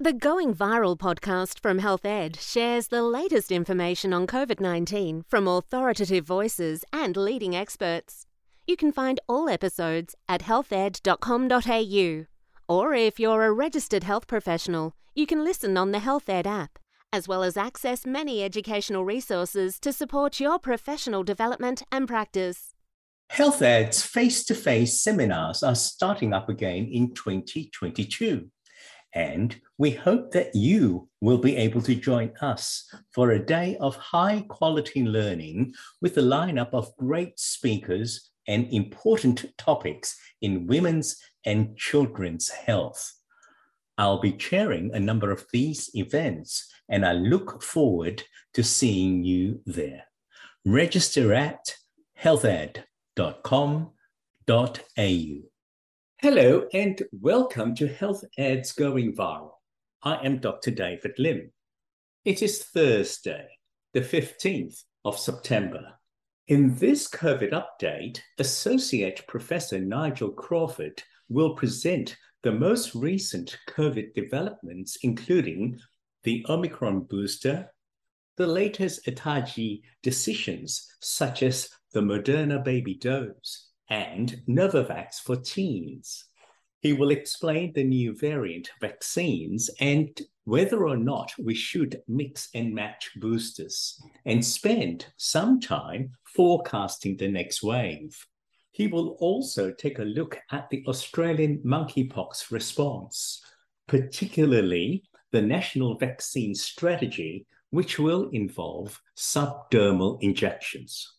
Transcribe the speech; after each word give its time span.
The 0.00 0.12
Going 0.12 0.54
Viral 0.54 0.96
podcast 0.96 1.58
from 1.58 1.80
Health 1.80 2.04
Ed 2.04 2.36
shares 2.36 2.86
the 2.86 3.02
latest 3.02 3.50
information 3.50 4.12
on 4.12 4.28
COVID 4.28 4.60
19 4.60 5.24
from 5.28 5.48
authoritative 5.48 6.24
voices 6.24 6.84
and 6.92 7.16
leading 7.16 7.56
experts. 7.56 8.24
You 8.64 8.76
can 8.76 8.92
find 8.92 9.18
all 9.28 9.48
episodes 9.48 10.14
at 10.28 10.42
healthed.com.au. 10.42 12.26
Or 12.68 12.94
if 12.94 13.18
you're 13.18 13.42
a 13.42 13.50
registered 13.50 14.04
health 14.04 14.28
professional, 14.28 14.94
you 15.16 15.26
can 15.26 15.42
listen 15.42 15.76
on 15.76 15.90
the 15.90 15.98
Health 15.98 16.28
Ed 16.28 16.46
app, 16.46 16.78
as 17.12 17.26
well 17.26 17.42
as 17.42 17.56
access 17.56 18.06
many 18.06 18.44
educational 18.44 19.04
resources 19.04 19.80
to 19.80 19.92
support 19.92 20.38
your 20.38 20.60
professional 20.60 21.24
development 21.24 21.82
and 21.90 22.06
practice. 22.06 22.72
Health 23.30 23.62
Ed's 23.62 24.00
face 24.00 24.44
to 24.44 24.54
face 24.54 25.02
seminars 25.02 25.64
are 25.64 25.74
starting 25.74 26.32
up 26.32 26.48
again 26.48 26.88
in 26.92 27.14
2022. 27.14 28.48
And 29.14 29.58
we 29.78 29.90
hope 29.90 30.32
that 30.32 30.54
you 30.54 31.08
will 31.20 31.38
be 31.38 31.56
able 31.56 31.80
to 31.82 31.94
join 31.94 32.32
us 32.40 32.92
for 33.12 33.30
a 33.30 33.44
day 33.44 33.76
of 33.80 33.96
high 33.96 34.44
quality 34.48 35.04
learning 35.04 35.74
with 36.02 36.18
a 36.18 36.22
lineup 36.22 36.70
of 36.72 36.94
great 36.96 37.38
speakers 37.38 38.30
and 38.46 38.66
important 38.72 39.46
topics 39.56 40.16
in 40.40 40.66
women's 40.66 41.16
and 41.44 41.76
children's 41.76 42.50
health. 42.50 43.14
I'll 43.96 44.20
be 44.20 44.32
chairing 44.32 44.90
a 44.92 45.00
number 45.00 45.30
of 45.32 45.46
these 45.52 45.90
events, 45.94 46.72
and 46.88 47.04
I 47.04 47.12
look 47.12 47.62
forward 47.62 48.22
to 48.54 48.62
seeing 48.62 49.24
you 49.24 49.60
there. 49.66 50.04
Register 50.64 51.32
at 51.34 51.74
healthed.com.au. 52.22 52.84
Hello 56.20 56.66
and 56.74 57.00
welcome 57.12 57.76
to 57.76 57.86
Health 57.86 58.24
Ed's 58.36 58.72
Going 58.72 59.14
Viral. 59.14 59.52
I 60.02 60.16
am 60.26 60.40
Dr. 60.40 60.72
David 60.72 61.12
Lim. 61.16 61.52
It 62.24 62.42
is 62.42 62.64
Thursday, 62.64 63.46
the 63.94 64.00
15th 64.00 64.82
of 65.04 65.16
September. 65.16 65.92
In 66.48 66.74
this 66.74 67.08
COVID 67.08 67.52
update, 67.52 68.18
Associate 68.40 69.24
Professor 69.28 69.78
Nigel 69.78 70.30
Crawford 70.30 71.00
will 71.28 71.54
present 71.54 72.16
the 72.42 72.50
most 72.50 72.96
recent 72.96 73.56
COVID 73.68 74.12
developments, 74.14 74.98
including 75.02 75.78
the 76.24 76.44
Omicron 76.48 77.02
booster, 77.02 77.72
the 78.36 78.46
latest 78.48 79.06
ATAGI 79.06 79.82
decisions, 80.02 80.84
such 81.00 81.44
as 81.44 81.70
the 81.92 82.00
Moderna 82.00 82.64
baby 82.64 82.94
dose, 82.96 83.67
and 83.88 84.42
Novavax 84.48 85.20
for 85.20 85.36
teens. 85.36 86.24
He 86.80 86.92
will 86.92 87.10
explain 87.10 87.72
the 87.72 87.84
new 87.84 88.14
variant 88.16 88.70
vaccines 88.80 89.68
and 89.80 90.18
whether 90.44 90.86
or 90.86 90.96
not 90.96 91.32
we 91.38 91.54
should 91.54 92.00
mix 92.06 92.48
and 92.54 92.74
match 92.74 93.10
boosters 93.16 94.00
and 94.24 94.44
spend 94.44 95.06
some 95.16 95.60
time 95.60 96.12
forecasting 96.24 97.16
the 97.16 97.28
next 97.28 97.62
wave. 97.62 98.16
He 98.70 98.86
will 98.86 99.16
also 99.20 99.72
take 99.72 99.98
a 99.98 100.04
look 100.04 100.38
at 100.52 100.70
the 100.70 100.84
Australian 100.86 101.58
monkeypox 101.66 102.52
response, 102.52 103.42
particularly 103.88 105.02
the 105.32 105.42
national 105.42 105.98
vaccine 105.98 106.54
strategy, 106.54 107.46
which 107.70 107.98
will 107.98 108.30
involve 108.30 109.00
subdermal 109.16 110.18
injections. 110.22 111.17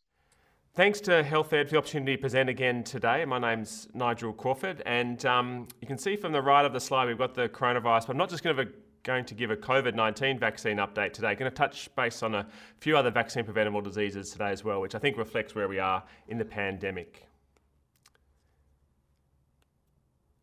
Thanks 0.80 1.02
to 1.02 1.24
Health 1.24 1.52
Ed 1.52 1.68
for 1.68 1.72
the 1.72 1.78
opportunity 1.78 2.16
to 2.16 2.22
present 2.22 2.48
again 2.48 2.86
today. 2.86 3.26
My 3.26 3.38
name's 3.38 3.90
Nigel 3.94 4.32
Crawford, 4.32 4.82
and 4.86 5.26
um, 5.26 5.68
you 5.82 5.88
can 5.90 5.98
see 5.98 6.16
from 6.16 6.32
the 6.32 6.42
right 6.42 6.64
of 6.66 6.72
the 6.72 6.80
slide 6.80 7.06
we've 7.10 7.18
got 7.18 7.36
the 7.36 7.50
coronavirus, 7.50 8.08
but 8.08 8.12
I'm 8.12 8.18
not 8.18 8.30
just 8.30 8.46
going 8.46 8.56
to, 8.56 8.66
going 9.04 9.26
to 9.26 9.36
give 9.36 9.52
a 9.52 9.58
COVID 9.58 9.94
19 9.94 10.40
vaccine 10.40 10.78
update 10.78 11.12
today. 11.12 11.32
I'm 11.32 11.38
going 11.38 11.52
to 11.52 11.58
touch 11.58 11.94
base 11.98 12.24
on 12.24 12.34
a 12.34 12.48
few 12.78 12.96
other 12.96 13.12
vaccine 13.12 13.44
preventable 13.44 13.82
diseases 13.82 14.32
today 14.32 14.52
as 14.52 14.64
well, 14.64 14.80
which 14.80 14.96
I 14.96 15.00
think 15.00 15.18
reflects 15.18 15.54
where 15.54 15.68
we 15.68 15.80
are 15.80 16.02
in 16.30 16.38
the 16.38 16.46
pandemic. 16.46 17.28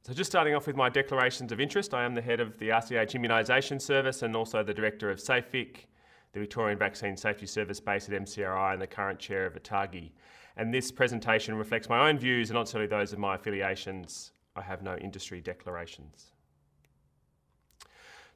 So, 0.03 0.13
just 0.13 0.31
starting 0.31 0.55
off 0.55 0.67
with 0.67 0.77
my 0.77 0.91
declarations 0.91 1.51
of 1.51 1.61
interest, 1.61 1.95
I 1.95 2.05
am 2.05 2.15
the 2.15 2.21
head 2.21 2.41
of 2.41 2.59
the 2.59 2.69
RCH 2.69 3.19
Immunisation 3.19 3.81
Service 3.81 4.21
and 4.21 4.37
also 4.37 4.63
the 4.63 4.75
director 4.75 5.11
of 5.11 5.19
SAEFVIC 5.19 5.87
the 6.33 6.41
Victorian 6.41 6.79
Vaccine 6.79 7.17
Safety 7.17 7.47
Service 7.47 7.81
based 7.81 8.09
at 8.09 8.23
MCRI 8.23 8.73
and 8.73 8.83
the 8.83 8.87
current 8.87 9.19
chair 9.19 9.47
of 9.47 9.55
ATAGI. 9.55 10.11
And 10.57 10.73
this 10.73 10.91
presentation 10.91 11.55
reflects 11.55 11.89
my 11.89 12.09
own 12.09 12.19
views 12.19 12.51
and 12.51 12.55
not 12.55 12.63
necessarily 12.63 12.89
those 12.89 13.13
of 13.13 13.19
my 13.19 13.35
affiliations. 13.35 14.33
I 14.55 14.63
have 14.63 14.83
no 14.83 14.97
industry 14.97 15.41
declarations. 15.41 16.33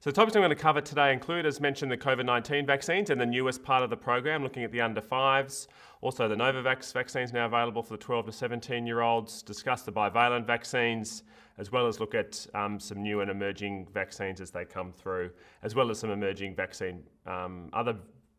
So 0.00 0.08
the 0.08 0.14
topics 0.14 0.34
I'm 0.34 0.40
going 0.40 0.48
to 0.48 0.56
cover 0.56 0.80
today 0.80 1.12
include, 1.12 1.44
as 1.44 1.60
mentioned, 1.60 1.92
the 1.92 1.96
COVID-19 1.98 2.66
vaccines 2.66 3.10
and 3.10 3.20
the 3.20 3.26
newest 3.26 3.62
part 3.62 3.82
of 3.82 3.90
the 3.90 3.98
program, 3.98 4.42
looking 4.42 4.64
at 4.64 4.72
the 4.72 4.80
under 4.80 5.02
fives. 5.02 5.68
Also, 6.00 6.26
the 6.26 6.34
Novavax 6.34 6.90
vaccines 6.94 7.34
now 7.34 7.44
available 7.44 7.82
for 7.82 7.92
the 7.92 7.98
12 7.98 8.24
to 8.24 8.32
17 8.32 8.86
year 8.86 9.02
olds. 9.02 9.42
Discuss 9.42 9.82
the 9.82 9.92
bivalent 9.92 10.46
vaccines, 10.46 11.22
as 11.60 11.70
well 11.70 11.86
as 11.86 12.00
look 12.00 12.14
at 12.14 12.46
um, 12.54 12.80
some 12.80 13.02
new 13.02 13.20
and 13.20 13.30
emerging 13.30 13.86
vaccines 13.92 14.40
as 14.40 14.50
they 14.50 14.64
come 14.64 14.92
through, 14.92 15.30
as 15.62 15.74
well 15.74 15.90
as 15.90 15.98
some 15.98 16.10
emerging 16.10 16.54
vaccine, 16.54 17.02
um, 17.26 17.68
other 17.74 17.94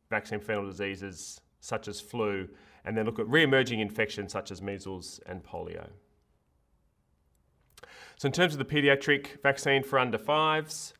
vaccine 0.09 0.39
preventable 0.39 0.71
diseases 0.71 1.39
such 1.59 1.87
as 1.87 2.01
flu, 2.01 2.49
and 2.83 2.97
then 2.97 3.05
look 3.05 3.19
at 3.19 3.27
re-emerging 3.29 3.79
infections 3.79 4.31
such 4.31 4.49
as 4.49 4.59
measles 4.59 5.19
and 5.27 5.43
polio. 5.43 5.87
So 8.17 8.25
in 8.25 8.31
terms 8.31 8.53
of 8.55 8.59
the 8.59 8.65
paediatric 8.65 9.41
vaccine 9.43 9.83
for 9.83 9.99
under 9.99 10.17
fives, 10.17 10.95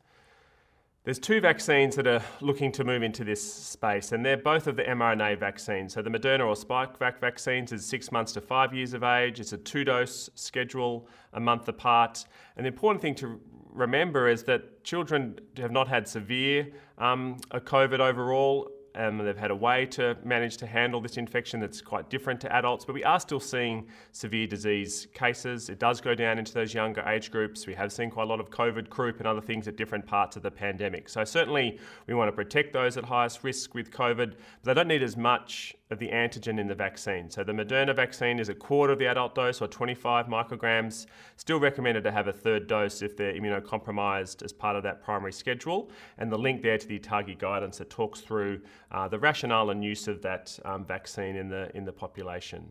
there's 1.04 1.18
two 1.18 1.40
vaccines 1.40 1.96
that 1.96 2.06
are 2.06 2.22
looking 2.40 2.70
to 2.72 2.84
move 2.84 3.02
into 3.02 3.24
this 3.24 3.42
space, 3.42 4.12
and 4.12 4.24
they're 4.24 4.36
both 4.36 4.68
of 4.68 4.76
the 4.76 4.84
mRNA 4.84 5.38
vaccines. 5.38 5.94
So 5.94 6.02
the 6.02 6.10
Moderna 6.10 6.46
or 6.46 6.54
Spikevax 6.54 7.18
vaccines 7.18 7.72
is 7.72 7.84
six 7.84 8.12
months 8.12 8.30
to 8.32 8.40
five 8.40 8.72
years 8.72 8.94
of 8.94 9.02
age. 9.02 9.40
It's 9.40 9.52
a 9.52 9.58
two-dose 9.58 10.30
schedule, 10.36 11.08
a 11.32 11.40
month 11.40 11.66
apart. 11.66 12.24
And 12.56 12.64
the 12.64 12.68
important 12.68 13.02
thing 13.02 13.16
to 13.16 13.40
remember 13.72 14.28
is 14.28 14.44
that 14.44 14.84
children 14.84 15.40
have 15.56 15.72
not 15.72 15.88
had 15.88 16.06
severe 16.06 16.68
um, 16.98 17.38
COVID 17.52 17.98
overall 17.98 18.70
um, 18.94 19.18
they've 19.18 19.36
had 19.36 19.50
a 19.50 19.56
way 19.56 19.86
to 19.86 20.16
manage 20.24 20.56
to 20.58 20.66
handle 20.66 21.00
this 21.00 21.16
infection 21.16 21.60
that's 21.60 21.80
quite 21.80 22.10
different 22.10 22.40
to 22.42 22.52
adults, 22.52 22.84
but 22.84 22.94
we 22.94 23.04
are 23.04 23.20
still 23.20 23.40
seeing 23.40 23.86
severe 24.12 24.46
disease 24.46 25.06
cases. 25.14 25.68
It 25.68 25.78
does 25.78 26.00
go 26.00 26.14
down 26.14 26.38
into 26.38 26.52
those 26.52 26.74
younger 26.74 27.02
age 27.02 27.30
groups. 27.30 27.66
We 27.66 27.74
have 27.74 27.92
seen 27.92 28.10
quite 28.10 28.24
a 28.24 28.26
lot 28.26 28.40
of 28.40 28.50
COVID 28.50 28.90
croup 28.90 29.18
and 29.18 29.26
other 29.26 29.40
things 29.40 29.68
at 29.68 29.76
different 29.76 30.06
parts 30.06 30.36
of 30.36 30.42
the 30.42 30.50
pandemic. 30.50 31.08
So 31.08 31.24
certainly 31.24 31.78
we 32.06 32.14
want 32.14 32.28
to 32.28 32.32
protect 32.32 32.72
those 32.72 32.96
at 32.96 33.04
highest 33.04 33.44
risk 33.44 33.74
with 33.74 33.90
COVID, 33.90 34.34
but 34.62 34.64
they 34.64 34.74
don't 34.74 34.88
need 34.88 35.02
as 35.02 35.16
much 35.16 35.74
of 35.92 35.98
the 35.98 36.08
antigen 36.08 36.58
in 36.58 36.66
the 36.66 36.74
vaccine. 36.74 37.30
So 37.30 37.44
the 37.44 37.52
Moderna 37.52 37.94
vaccine 37.94 38.38
is 38.38 38.48
a 38.48 38.54
quarter 38.54 38.94
of 38.94 38.98
the 38.98 39.06
adult 39.06 39.34
dose 39.34 39.60
or 39.60 39.68
25 39.68 40.26
micrograms. 40.26 41.06
Still 41.36 41.60
recommended 41.60 42.02
to 42.04 42.10
have 42.10 42.28
a 42.28 42.32
third 42.32 42.66
dose 42.66 43.02
if 43.02 43.16
they're 43.16 43.34
immunocompromised 43.34 44.42
as 44.42 44.52
part 44.52 44.74
of 44.74 44.82
that 44.82 45.04
primary 45.04 45.32
schedule. 45.32 45.90
And 46.18 46.32
the 46.32 46.38
link 46.38 46.62
there 46.62 46.78
to 46.78 46.86
the 46.86 46.98
ATAGI 46.98 47.38
guidance 47.38 47.78
that 47.78 47.90
talks 47.90 48.20
through 48.20 48.62
uh, 48.92 49.08
the 49.08 49.18
rationale 49.18 49.70
and 49.70 49.82
use 49.82 50.06
of 50.06 50.22
that 50.22 50.56
um, 50.64 50.84
vaccine 50.84 51.34
in 51.34 51.48
the, 51.48 51.74
in 51.74 51.84
the 51.84 51.92
population. 51.92 52.68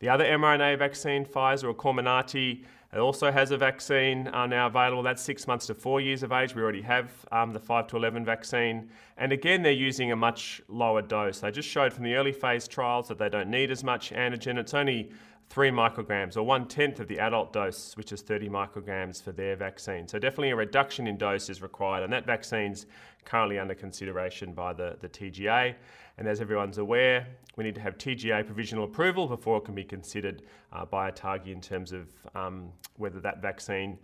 The 0.00 0.08
other 0.08 0.24
mRNA 0.24 0.78
vaccine, 0.78 1.24
Pfizer 1.24 1.64
or 1.64 1.74
Comirnaty, 1.74 2.64
it 2.92 2.98
also 2.98 3.30
has 3.30 3.52
a 3.52 3.56
vaccine 3.56 4.26
uh, 4.28 4.46
now 4.46 4.66
available. 4.66 5.02
That's 5.02 5.22
six 5.22 5.46
months 5.46 5.66
to 5.66 5.74
four 5.74 6.00
years 6.00 6.24
of 6.24 6.32
age. 6.32 6.56
We 6.56 6.62
already 6.62 6.82
have 6.82 7.12
um, 7.30 7.52
the 7.52 7.60
5 7.60 7.86
to 7.88 7.96
11 7.96 8.24
vaccine. 8.24 8.90
And 9.16 9.30
again, 9.30 9.62
they're 9.62 9.70
using 9.70 10.10
a 10.10 10.16
much 10.16 10.60
lower 10.66 11.00
dose. 11.00 11.38
They 11.38 11.52
just 11.52 11.68
showed 11.68 11.92
from 11.92 12.02
the 12.02 12.14
early 12.14 12.32
phase 12.32 12.66
trials 12.66 13.06
that 13.08 13.18
they 13.18 13.28
don't 13.28 13.48
need 13.48 13.70
as 13.70 13.84
much 13.84 14.10
antigen. 14.10 14.58
It's 14.58 14.74
only 14.74 15.10
three 15.50 15.70
micrograms 15.70 16.36
or 16.36 16.44
one 16.44 16.66
tenth 16.66 17.00
of 17.00 17.08
the 17.08 17.18
adult 17.18 17.52
dose, 17.52 17.96
which 17.96 18.12
is 18.12 18.22
30 18.22 18.48
micrograms 18.48 19.20
for 19.20 19.32
their 19.32 19.56
vaccine. 19.56 20.06
So 20.06 20.18
definitely 20.18 20.50
a 20.50 20.56
reduction 20.56 21.08
in 21.08 21.18
dose 21.18 21.50
is 21.50 21.60
required, 21.60 22.04
and 22.04 22.12
that 22.12 22.24
vaccine's 22.24 22.86
currently 23.24 23.58
under 23.58 23.74
consideration 23.74 24.52
by 24.52 24.72
the, 24.72 24.96
the 25.00 25.08
TGA. 25.08 25.74
And 26.18 26.28
as 26.28 26.40
everyone's 26.40 26.78
aware, 26.78 27.26
we 27.56 27.64
need 27.64 27.74
to 27.74 27.80
have 27.80 27.98
TGA 27.98 28.46
provisional 28.46 28.84
approval 28.84 29.26
before 29.26 29.58
it 29.58 29.64
can 29.64 29.74
be 29.74 29.82
considered 29.84 30.42
uh, 30.72 30.84
by 30.84 31.10
ATAGI 31.10 31.48
in 31.48 31.60
terms 31.60 31.90
of 31.92 32.08
um, 32.36 32.68
whether 32.96 33.20
that 33.20 33.42
vaccine 33.42 33.98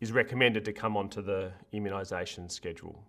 is 0.00 0.12
recommended 0.12 0.64
to 0.66 0.72
come 0.74 0.96
onto 0.96 1.22
the 1.22 1.52
immunisation 1.72 2.50
schedule. 2.50 3.02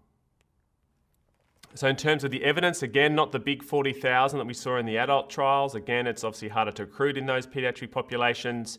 So 1.75 1.87
in 1.87 1.95
terms 1.95 2.23
of 2.23 2.29
the 2.29 2.43
evidence, 2.43 2.83
again, 2.83 3.15
not 3.15 3.31
the 3.31 3.39
big 3.39 3.63
40,000 3.63 4.37
that 4.37 4.45
we 4.45 4.53
saw 4.53 4.77
in 4.77 4.85
the 4.85 4.97
adult 4.97 5.29
trials. 5.29 5.73
Again, 5.73 6.05
it's 6.05 6.23
obviously 6.23 6.49
harder 6.49 6.71
to 6.73 6.85
recruit 6.85 7.17
in 7.17 7.25
those 7.25 7.47
paediatric 7.47 7.91
populations. 7.91 8.77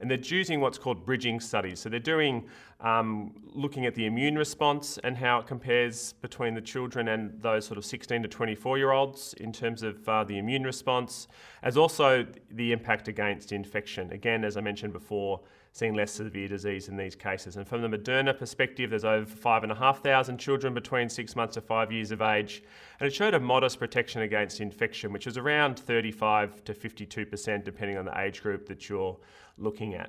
and 0.00 0.10
they're 0.10 0.18
using 0.18 0.60
what's 0.60 0.78
called 0.78 1.06
bridging 1.06 1.40
studies. 1.40 1.80
So 1.80 1.88
they're 1.88 1.98
doing 1.98 2.46
um, 2.80 3.34
looking 3.54 3.86
at 3.86 3.94
the 3.94 4.06
immune 4.06 4.36
response 4.36 4.98
and 5.02 5.16
how 5.16 5.38
it 5.38 5.46
compares 5.46 6.12
between 6.14 6.54
the 6.54 6.60
children 6.60 7.08
and 7.08 7.40
those 7.40 7.64
sort 7.64 7.78
of 7.78 7.84
16 7.84 8.22
to 8.22 8.28
24 8.28 8.78
year 8.78 8.92
olds 8.92 9.34
in 9.38 9.52
terms 9.52 9.82
of 9.82 10.06
uh, 10.08 10.24
the 10.24 10.38
immune 10.38 10.64
response, 10.64 11.28
as 11.62 11.76
also 11.76 12.26
the 12.50 12.72
impact 12.72 13.08
against 13.08 13.52
infection. 13.52 14.12
Again, 14.12 14.44
as 14.44 14.56
I 14.56 14.60
mentioned 14.60 14.92
before, 14.92 15.40
seeing 15.76 15.92
less 15.92 16.12
severe 16.12 16.48
disease 16.48 16.88
in 16.88 16.96
these 16.96 17.14
cases. 17.14 17.58
And 17.58 17.68
from 17.68 17.82
the 17.82 17.98
Moderna 17.98 18.36
perspective, 18.36 18.88
there's 18.88 19.04
over 19.04 19.26
5,500 19.26 20.38
children 20.38 20.72
between 20.72 21.10
six 21.10 21.36
months 21.36 21.52
to 21.52 21.60
five 21.60 21.92
years 21.92 22.12
of 22.12 22.22
age. 22.22 22.62
And 22.98 23.06
it 23.06 23.14
showed 23.14 23.34
a 23.34 23.40
modest 23.40 23.78
protection 23.78 24.22
against 24.22 24.62
infection, 24.62 25.12
which 25.12 25.26
is 25.26 25.36
around 25.36 25.78
35 25.78 26.64
to 26.64 26.72
52%, 26.72 27.62
depending 27.62 27.98
on 27.98 28.06
the 28.06 28.18
age 28.18 28.42
group 28.42 28.66
that 28.68 28.88
you're 28.88 29.18
looking 29.58 29.92
at. 29.92 30.08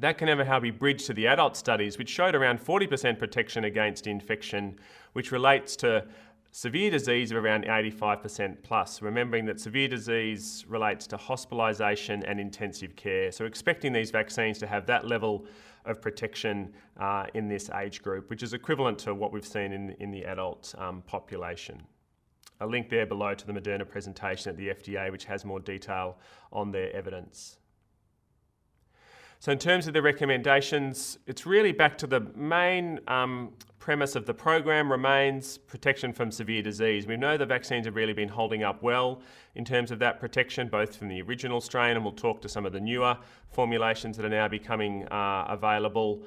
That 0.00 0.18
can 0.18 0.26
never 0.26 0.44
how 0.44 0.58
be 0.58 0.72
bridged 0.72 1.06
to 1.06 1.14
the 1.14 1.28
adult 1.28 1.56
studies, 1.56 1.96
which 1.96 2.08
showed 2.08 2.34
around 2.34 2.58
40% 2.58 3.20
protection 3.20 3.62
against 3.62 4.08
infection, 4.08 4.80
which 5.12 5.30
relates 5.30 5.76
to 5.76 6.04
severe 6.50 6.90
disease 6.90 7.30
of 7.30 7.36
around 7.36 7.64
85% 7.64 8.62
plus, 8.62 9.02
remembering 9.02 9.44
that 9.46 9.60
severe 9.60 9.88
disease 9.88 10.64
relates 10.68 11.06
to 11.08 11.16
hospitalisation 11.16 12.24
and 12.26 12.40
intensive 12.40 12.96
care. 12.96 13.30
So, 13.30 13.44
expecting 13.44 13.92
these 13.92 14.10
vaccines 14.10 14.58
to 14.58 14.66
have 14.66 14.86
that 14.86 15.06
level 15.06 15.46
of 15.84 16.02
protection 16.02 16.72
uh, 16.98 17.26
in 17.34 17.48
this 17.48 17.70
age 17.70 18.02
group, 18.02 18.28
which 18.30 18.42
is 18.42 18.52
equivalent 18.52 18.98
to 19.00 19.14
what 19.14 19.32
we've 19.32 19.46
seen 19.46 19.72
in, 19.72 19.90
in 20.00 20.10
the 20.10 20.24
adult 20.24 20.74
um, 20.78 21.02
population. 21.02 21.82
A 22.60 22.66
link 22.66 22.90
there 22.90 23.06
below 23.06 23.34
to 23.34 23.46
the 23.46 23.52
Moderna 23.52 23.88
presentation 23.88 24.50
at 24.50 24.56
the 24.56 24.68
FDA, 24.68 25.10
which 25.10 25.24
has 25.24 25.44
more 25.44 25.60
detail 25.60 26.18
on 26.52 26.70
their 26.70 26.94
evidence. 26.94 27.58
So, 29.42 29.50
in 29.52 29.58
terms 29.58 29.86
of 29.86 29.94
the 29.94 30.02
recommendations, 30.02 31.18
it's 31.26 31.46
really 31.46 31.72
back 31.72 31.96
to 31.98 32.06
the 32.06 32.20
main 32.36 33.00
um, 33.08 33.54
premise 33.78 34.14
of 34.14 34.26
the 34.26 34.34
program 34.34 34.92
remains 34.92 35.56
protection 35.56 36.12
from 36.12 36.30
severe 36.30 36.60
disease. 36.60 37.06
We 37.06 37.16
know 37.16 37.38
the 37.38 37.46
vaccines 37.46 37.86
have 37.86 37.96
really 37.96 38.12
been 38.12 38.28
holding 38.28 38.64
up 38.64 38.82
well 38.82 39.22
in 39.54 39.64
terms 39.64 39.90
of 39.92 39.98
that 40.00 40.20
protection, 40.20 40.68
both 40.68 40.94
from 40.94 41.08
the 41.08 41.22
original 41.22 41.62
strain, 41.62 41.96
and 41.96 42.04
we'll 42.04 42.12
talk 42.12 42.42
to 42.42 42.50
some 42.50 42.66
of 42.66 42.74
the 42.74 42.80
newer 42.80 43.16
formulations 43.48 44.18
that 44.18 44.26
are 44.26 44.28
now 44.28 44.46
becoming 44.46 45.08
uh, 45.08 45.46
available 45.48 46.22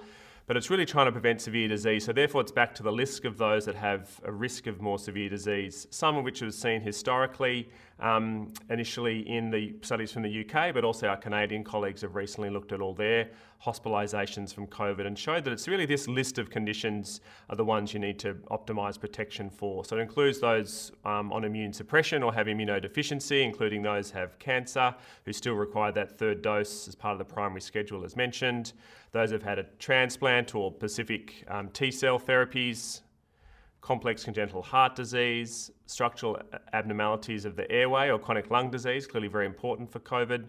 but 0.45 0.57
it's 0.57 0.69
really 0.69 0.85
trying 0.85 1.05
to 1.05 1.11
prevent 1.11 1.39
severe 1.39 1.67
disease. 1.67 2.05
So 2.05 2.11
therefore, 2.11 2.41
it's 2.41 2.51
back 2.51 2.75
to 2.75 2.83
the 2.83 2.91
list 2.91 3.23
of 3.23 3.37
those 3.37 3.65
that 3.65 3.75
have 3.75 4.19
a 4.25 4.31
risk 4.31 4.67
of 4.67 4.81
more 4.81 4.99
severe 4.99 5.29
disease. 5.29 5.87
Some 5.89 6.17
of 6.17 6.25
which 6.25 6.41
was 6.41 6.57
seen 6.57 6.81
historically, 6.81 7.69
um, 8.03 8.51
initially 8.69 9.27
in 9.29 9.49
the 9.49 9.73
studies 9.81 10.11
from 10.11 10.23
the 10.23 10.45
UK, 10.45 10.73
but 10.73 10.83
also 10.83 11.07
our 11.07 11.17
Canadian 11.17 11.63
colleagues 11.63 12.01
have 12.01 12.15
recently 12.15 12.49
looked 12.49 12.73
at 12.73 12.81
all 12.81 12.93
their 12.93 13.29
hospitalisations 13.63 14.53
from 14.53 14.67
COVID 14.67 15.07
and 15.07 15.17
showed 15.17 15.45
that 15.45 15.53
it's 15.53 15.69
really 15.69 15.85
this 15.85 16.09
list 16.09 16.37
of 16.37 16.49
conditions 16.49 17.21
are 17.49 17.55
the 17.55 17.63
ones 17.63 17.93
you 17.93 17.99
need 18.01 18.19
to 18.19 18.33
optimise 18.51 18.99
protection 18.99 19.49
for. 19.49 19.85
So 19.85 19.97
it 19.97 20.01
includes 20.01 20.41
those 20.41 20.91
um, 21.05 21.31
on 21.31 21.45
immune 21.45 21.71
suppression 21.71 22.21
or 22.23 22.33
have 22.33 22.47
immunodeficiency, 22.47 23.41
including 23.41 23.81
those 23.81 24.11
have 24.11 24.37
cancer, 24.37 24.93
who 25.23 25.31
still 25.31 25.53
require 25.53 25.93
that 25.93 26.19
third 26.19 26.41
dose 26.41 26.89
as 26.89 26.95
part 26.95 27.13
of 27.13 27.19
the 27.19 27.33
primary 27.33 27.61
schedule, 27.61 28.03
as 28.03 28.17
mentioned 28.17 28.73
those 29.13 29.29
who've 29.31 29.43
had 29.43 29.59
a 29.59 29.63
transplant 29.79 30.55
or 30.55 30.73
specific 30.75 31.45
um, 31.47 31.69
T 31.69 31.91
cell 31.91 32.19
therapies, 32.19 33.01
complex 33.79 34.23
congenital 34.23 34.61
heart 34.61 34.95
disease, 34.95 35.71
structural 35.93 36.39
abnormalities 36.73 37.45
of 37.45 37.55
the 37.55 37.69
airway 37.71 38.09
or 38.09 38.17
chronic 38.17 38.49
lung 38.49 38.71
disease, 38.71 39.05
clearly 39.05 39.27
very 39.27 39.45
important 39.45 39.91
for 39.91 39.99
COVID, 39.99 40.45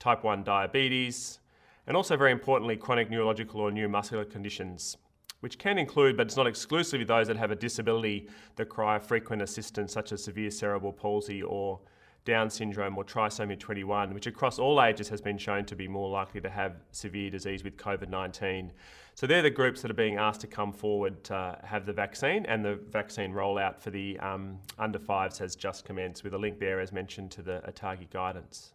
type 0.00 0.24
1 0.24 0.42
diabetes, 0.42 1.38
and 1.86 1.96
also 1.96 2.16
very 2.16 2.32
importantly, 2.32 2.76
chronic 2.76 3.08
neurological 3.08 3.60
or 3.60 3.70
neuromuscular 3.70 4.28
conditions, 4.28 4.96
which 5.40 5.56
can 5.56 5.78
include, 5.78 6.16
but 6.16 6.26
it's 6.26 6.36
not 6.36 6.48
exclusively 6.48 7.04
those 7.04 7.28
that 7.28 7.36
have 7.36 7.52
a 7.52 7.56
disability 7.56 8.28
that 8.56 8.64
require 8.64 8.98
frequent 8.98 9.40
assistance, 9.40 9.92
such 9.92 10.10
as 10.10 10.22
severe 10.22 10.50
cerebral 10.50 10.92
palsy 10.92 11.42
or 11.42 11.78
down 12.24 12.50
syndrome 12.50 12.98
or 12.98 13.04
trisomy 13.04 13.58
21, 13.58 14.12
which 14.12 14.26
across 14.26 14.58
all 14.58 14.82
ages 14.82 15.08
has 15.08 15.20
been 15.20 15.38
shown 15.38 15.64
to 15.64 15.76
be 15.76 15.86
more 15.86 16.10
likely 16.10 16.40
to 16.40 16.50
have 16.50 16.74
severe 16.90 17.30
disease 17.30 17.62
with 17.62 17.76
COVID 17.76 18.08
19. 18.08 18.72
So 19.18 19.26
they're 19.26 19.42
the 19.42 19.50
groups 19.50 19.82
that 19.82 19.90
are 19.90 19.94
being 19.94 20.16
asked 20.16 20.42
to 20.42 20.46
come 20.46 20.72
forward 20.72 21.24
to 21.24 21.58
have 21.64 21.86
the 21.86 21.92
vaccine, 21.92 22.46
and 22.46 22.64
the 22.64 22.76
vaccine 22.76 23.32
rollout 23.32 23.80
for 23.80 23.90
the 23.90 24.16
um, 24.20 24.60
under 24.78 25.00
fives 25.00 25.38
has 25.38 25.56
just 25.56 25.84
commenced 25.84 26.22
with 26.22 26.34
a 26.34 26.38
link 26.38 26.60
there, 26.60 26.78
as 26.78 26.92
mentioned, 26.92 27.32
to 27.32 27.42
the 27.42 27.60
ATAGI 27.66 28.10
guidance. 28.10 28.74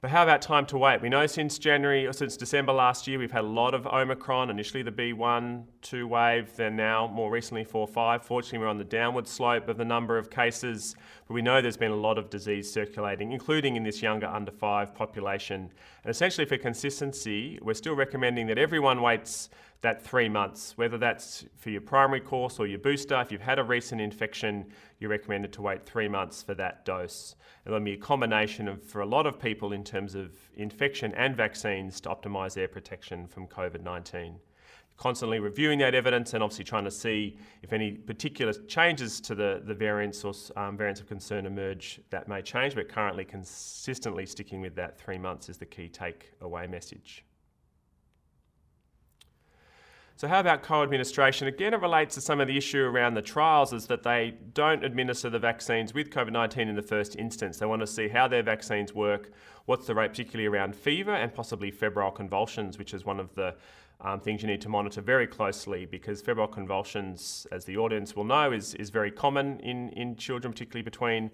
But 0.00 0.10
how 0.12 0.22
about 0.22 0.42
time 0.42 0.64
to 0.66 0.78
wait? 0.78 1.02
We 1.02 1.08
know 1.08 1.26
since 1.26 1.58
January 1.58 2.06
or 2.06 2.12
since 2.12 2.36
December 2.36 2.72
last 2.72 3.08
year, 3.08 3.18
we've 3.18 3.32
had 3.32 3.42
a 3.42 3.48
lot 3.48 3.74
of 3.74 3.84
Omicron, 3.84 4.48
initially 4.48 4.84
the 4.84 4.92
B1, 4.92 5.64
2 5.82 6.06
wave, 6.06 6.54
then 6.54 6.76
now 6.76 7.08
more 7.08 7.32
recently 7.32 7.64
4 7.64 7.88
5. 7.88 8.22
Fortunately, 8.22 8.58
we're 8.58 8.68
on 8.68 8.78
the 8.78 8.84
downward 8.84 9.26
slope 9.26 9.66
of 9.66 9.76
the 9.76 9.84
number 9.84 10.16
of 10.16 10.30
cases, 10.30 10.94
but 11.26 11.34
we 11.34 11.42
know 11.42 11.60
there's 11.60 11.76
been 11.76 11.90
a 11.90 11.96
lot 11.96 12.16
of 12.16 12.30
disease 12.30 12.72
circulating, 12.72 13.32
including 13.32 13.74
in 13.74 13.82
this 13.82 14.00
younger 14.00 14.28
under 14.28 14.52
5 14.52 14.94
population. 14.94 15.68
And 16.04 16.10
essentially, 16.10 16.44
for 16.44 16.58
consistency, 16.58 17.58
we're 17.60 17.74
still 17.74 17.96
recommending 17.96 18.46
that 18.46 18.58
everyone 18.58 19.02
waits 19.02 19.50
that 19.80 20.02
three 20.02 20.28
months, 20.28 20.76
whether 20.76 20.98
that's 20.98 21.44
for 21.56 21.70
your 21.70 21.80
primary 21.80 22.20
course 22.20 22.58
or 22.58 22.66
your 22.66 22.80
booster. 22.80 23.20
If 23.20 23.30
you've 23.30 23.40
had 23.40 23.60
a 23.60 23.64
recent 23.64 24.00
infection, 24.00 24.66
you're 24.98 25.10
recommended 25.10 25.52
to 25.52 25.62
wait 25.62 25.86
three 25.86 26.08
months 26.08 26.42
for 26.42 26.54
that 26.54 26.84
dose. 26.84 27.36
It'll 27.64 27.78
be 27.78 27.92
a 27.92 27.96
combination 27.96 28.66
of, 28.66 28.82
for 28.82 29.02
a 29.02 29.06
lot 29.06 29.26
of 29.26 29.38
people, 29.38 29.72
in 29.72 29.84
terms 29.84 30.16
of 30.16 30.32
infection 30.56 31.14
and 31.14 31.36
vaccines 31.36 32.00
to 32.02 32.08
optimise 32.08 32.54
their 32.54 32.66
protection 32.66 33.28
from 33.28 33.46
COVID 33.46 33.82
19. 33.82 34.36
Constantly 34.96 35.38
reviewing 35.38 35.78
that 35.78 35.94
evidence 35.94 36.34
and 36.34 36.42
obviously 36.42 36.64
trying 36.64 36.82
to 36.82 36.90
see 36.90 37.38
if 37.62 37.72
any 37.72 37.92
particular 37.92 38.52
changes 38.52 39.20
to 39.20 39.36
the, 39.36 39.62
the 39.64 39.74
variants 39.74 40.24
or 40.24 40.34
um, 40.56 40.76
variants 40.76 41.00
of 41.00 41.06
concern 41.06 41.46
emerge 41.46 42.00
that 42.10 42.26
may 42.26 42.42
change, 42.42 42.74
but 42.74 42.88
currently 42.88 43.24
consistently 43.24 44.26
sticking 44.26 44.60
with 44.60 44.74
that 44.74 44.98
three 44.98 45.18
months 45.18 45.48
is 45.48 45.56
the 45.56 45.66
key 45.66 45.88
takeaway 45.88 46.68
message. 46.68 47.24
So 50.18 50.26
how 50.26 50.40
about 50.40 50.64
co-administration? 50.64 51.46
Again, 51.46 51.74
it 51.74 51.80
relates 51.80 52.16
to 52.16 52.20
some 52.20 52.40
of 52.40 52.48
the 52.48 52.56
issue 52.56 52.82
around 52.82 53.14
the 53.14 53.22
trials 53.22 53.72
is 53.72 53.86
that 53.86 54.02
they 54.02 54.34
don't 54.52 54.82
administer 54.84 55.30
the 55.30 55.38
vaccines 55.38 55.94
with 55.94 56.10
COVID-19 56.10 56.68
in 56.68 56.74
the 56.74 56.82
first 56.82 57.14
instance. 57.14 57.58
They 57.58 57.66
want 57.66 57.82
to 57.82 57.86
see 57.86 58.08
how 58.08 58.26
their 58.26 58.42
vaccines 58.42 58.92
work, 58.92 59.30
what's 59.66 59.86
the 59.86 59.94
rate 59.94 60.08
particularly 60.08 60.48
around 60.48 60.74
fever 60.74 61.14
and 61.14 61.32
possibly 61.32 61.70
febrile 61.70 62.10
convulsions, 62.10 62.78
which 62.78 62.94
is 62.94 63.04
one 63.04 63.20
of 63.20 63.32
the 63.36 63.54
um, 64.00 64.20
things 64.20 64.42
you 64.42 64.46
need 64.48 64.60
to 64.60 64.68
monitor 64.68 65.00
very 65.00 65.26
closely 65.26 65.84
because 65.84 66.22
febrile 66.22 66.46
convulsions, 66.46 67.48
as 67.50 67.64
the 67.64 67.76
audience 67.76 68.14
will 68.14 68.24
know, 68.24 68.52
is, 68.52 68.74
is 68.74 68.90
very 68.90 69.10
common 69.10 69.58
in, 69.60 69.88
in 69.90 70.14
children, 70.14 70.52
particularly 70.52 70.84
between 70.84 71.28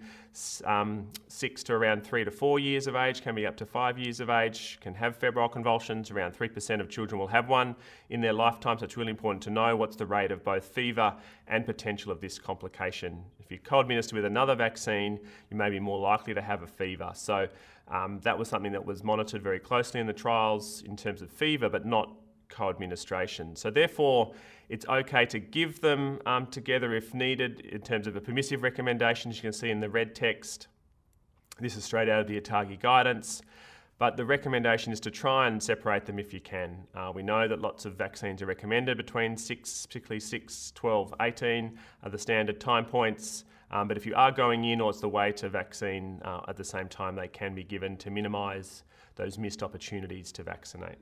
um, 0.63 1.07
six 1.27 1.61
to 1.63 1.73
around 1.73 2.03
three 2.03 2.23
to 2.23 2.31
four 2.31 2.57
years 2.57 2.87
of 2.87 2.95
age, 2.95 3.21
can 3.21 3.35
be 3.35 3.45
up 3.45 3.55
to 3.57 3.67
five 3.67 3.99
years 3.99 4.19
of 4.19 4.31
age, 4.31 4.79
can 4.81 4.95
have 4.95 5.15
febrile 5.15 5.47
convulsions. 5.47 6.09
Around 6.09 6.33
3% 6.33 6.81
of 6.81 6.89
children 6.89 7.19
will 7.19 7.27
have 7.27 7.49
one 7.49 7.75
in 8.09 8.19
their 8.19 8.33
lifetime, 8.33 8.79
so 8.79 8.85
it's 8.85 8.97
really 8.97 9.11
important 9.11 9.43
to 9.43 9.51
know 9.51 9.75
what's 9.75 9.95
the 9.95 10.07
rate 10.07 10.31
of 10.31 10.43
both 10.43 10.65
fever 10.65 11.13
and 11.47 11.67
potential 11.67 12.11
of 12.11 12.19
this 12.19 12.39
complication. 12.39 13.23
If 13.39 13.51
you 13.51 13.59
co 13.59 13.79
administer 13.79 14.15
with 14.15 14.25
another 14.25 14.55
vaccine, 14.55 15.19
you 15.51 15.57
may 15.57 15.69
be 15.69 15.79
more 15.79 15.99
likely 15.99 16.33
to 16.33 16.41
have 16.41 16.63
a 16.63 16.67
fever. 16.67 17.11
So 17.13 17.47
um, 17.89 18.19
that 18.23 18.39
was 18.39 18.49
something 18.49 18.71
that 18.71 18.83
was 18.83 19.03
monitored 19.03 19.43
very 19.43 19.59
closely 19.59 19.99
in 19.99 20.07
the 20.07 20.13
trials 20.13 20.81
in 20.81 20.97
terms 20.97 21.21
of 21.21 21.29
fever, 21.29 21.69
but 21.69 21.85
not 21.85 22.11
co-administration. 22.49 23.55
So 23.55 23.69
therefore, 23.69 24.33
it's 24.69 24.85
okay 24.87 25.25
to 25.27 25.39
give 25.39 25.81
them 25.81 26.19
um, 26.25 26.47
together 26.47 26.93
if 26.95 27.13
needed 27.13 27.61
in 27.61 27.81
terms 27.81 28.07
of 28.07 28.13
the 28.13 28.21
permissive 28.21 28.63
recommendations 28.63 29.37
you 29.37 29.41
can 29.41 29.53
see 29.53 29.69
in 29.69 29.79
the 29.79 29.89
red 29.89 30.15
text. 30.15 30.67
This 31.59 31.77
is 31.77 31.83
straight 31.83 32.09
out 32.09 32.21
of 32.21 32.27
the 32.27 32.39
ATAGI 32.39 32.79
guidance. 32.79 33.41
But 33.97 34.17
the 34.17 34.25
recommendation 34.25 34.91
is 34.91 34.99
to 35.01 35.11
try 35.11 35.47
and 35.47 35.63
separate 35.63 36.05
them 36.05 36.19
if 36.19 36.33
you 36.33 36.41
can. 36.41 36.85
Uh, 36.93 37.13
we 37.15 37.23
know 37.23 37.47
that 37.47 37.61
lots 37.61 37.85
of 37.85 37.95
vaccines 37.95 38.41
are 38.41 38.45
recommended 38.45 38.97
between 38.97 39.37
6, 39.37 39.85
particularly 39.85 40.19
6, 40.19 40.71
12, 40.75 41.13
18 41.21 41.79
are 42.03 42.09
the 42.09 42.17
standard 42.17 42.59
time 42.59 42.83
points. 42.83 43.45
Um, 43.71 43.87
but 43.87 43.95
if 43.95 44.05
you 44.05 44.13
are 44.15 44.31
going 44.31 44.65
in 44.65 44.81
or 44.81 44.89
it's 44.89 44.99
the 44.99 45.07
way 45.07 45.31
to 45.33 45.47
vaccine 45.47 46.21
uh, 46.25 46.41
at 46.47 46.57
the 46.57 46.63
same 46.63 46.89
time, 46.89 47.15
they 47.15 47.29
can 47.29 47.55
be 47.55 47.63
given 47.63 47.95
to 47.97 48.11
minimise 48.11 48.83
those 49.15 49.37
missed 49.37 49.63
opportunities 49.63 50.31
to 50.33 50.43
vaccinate. 50.43 50.97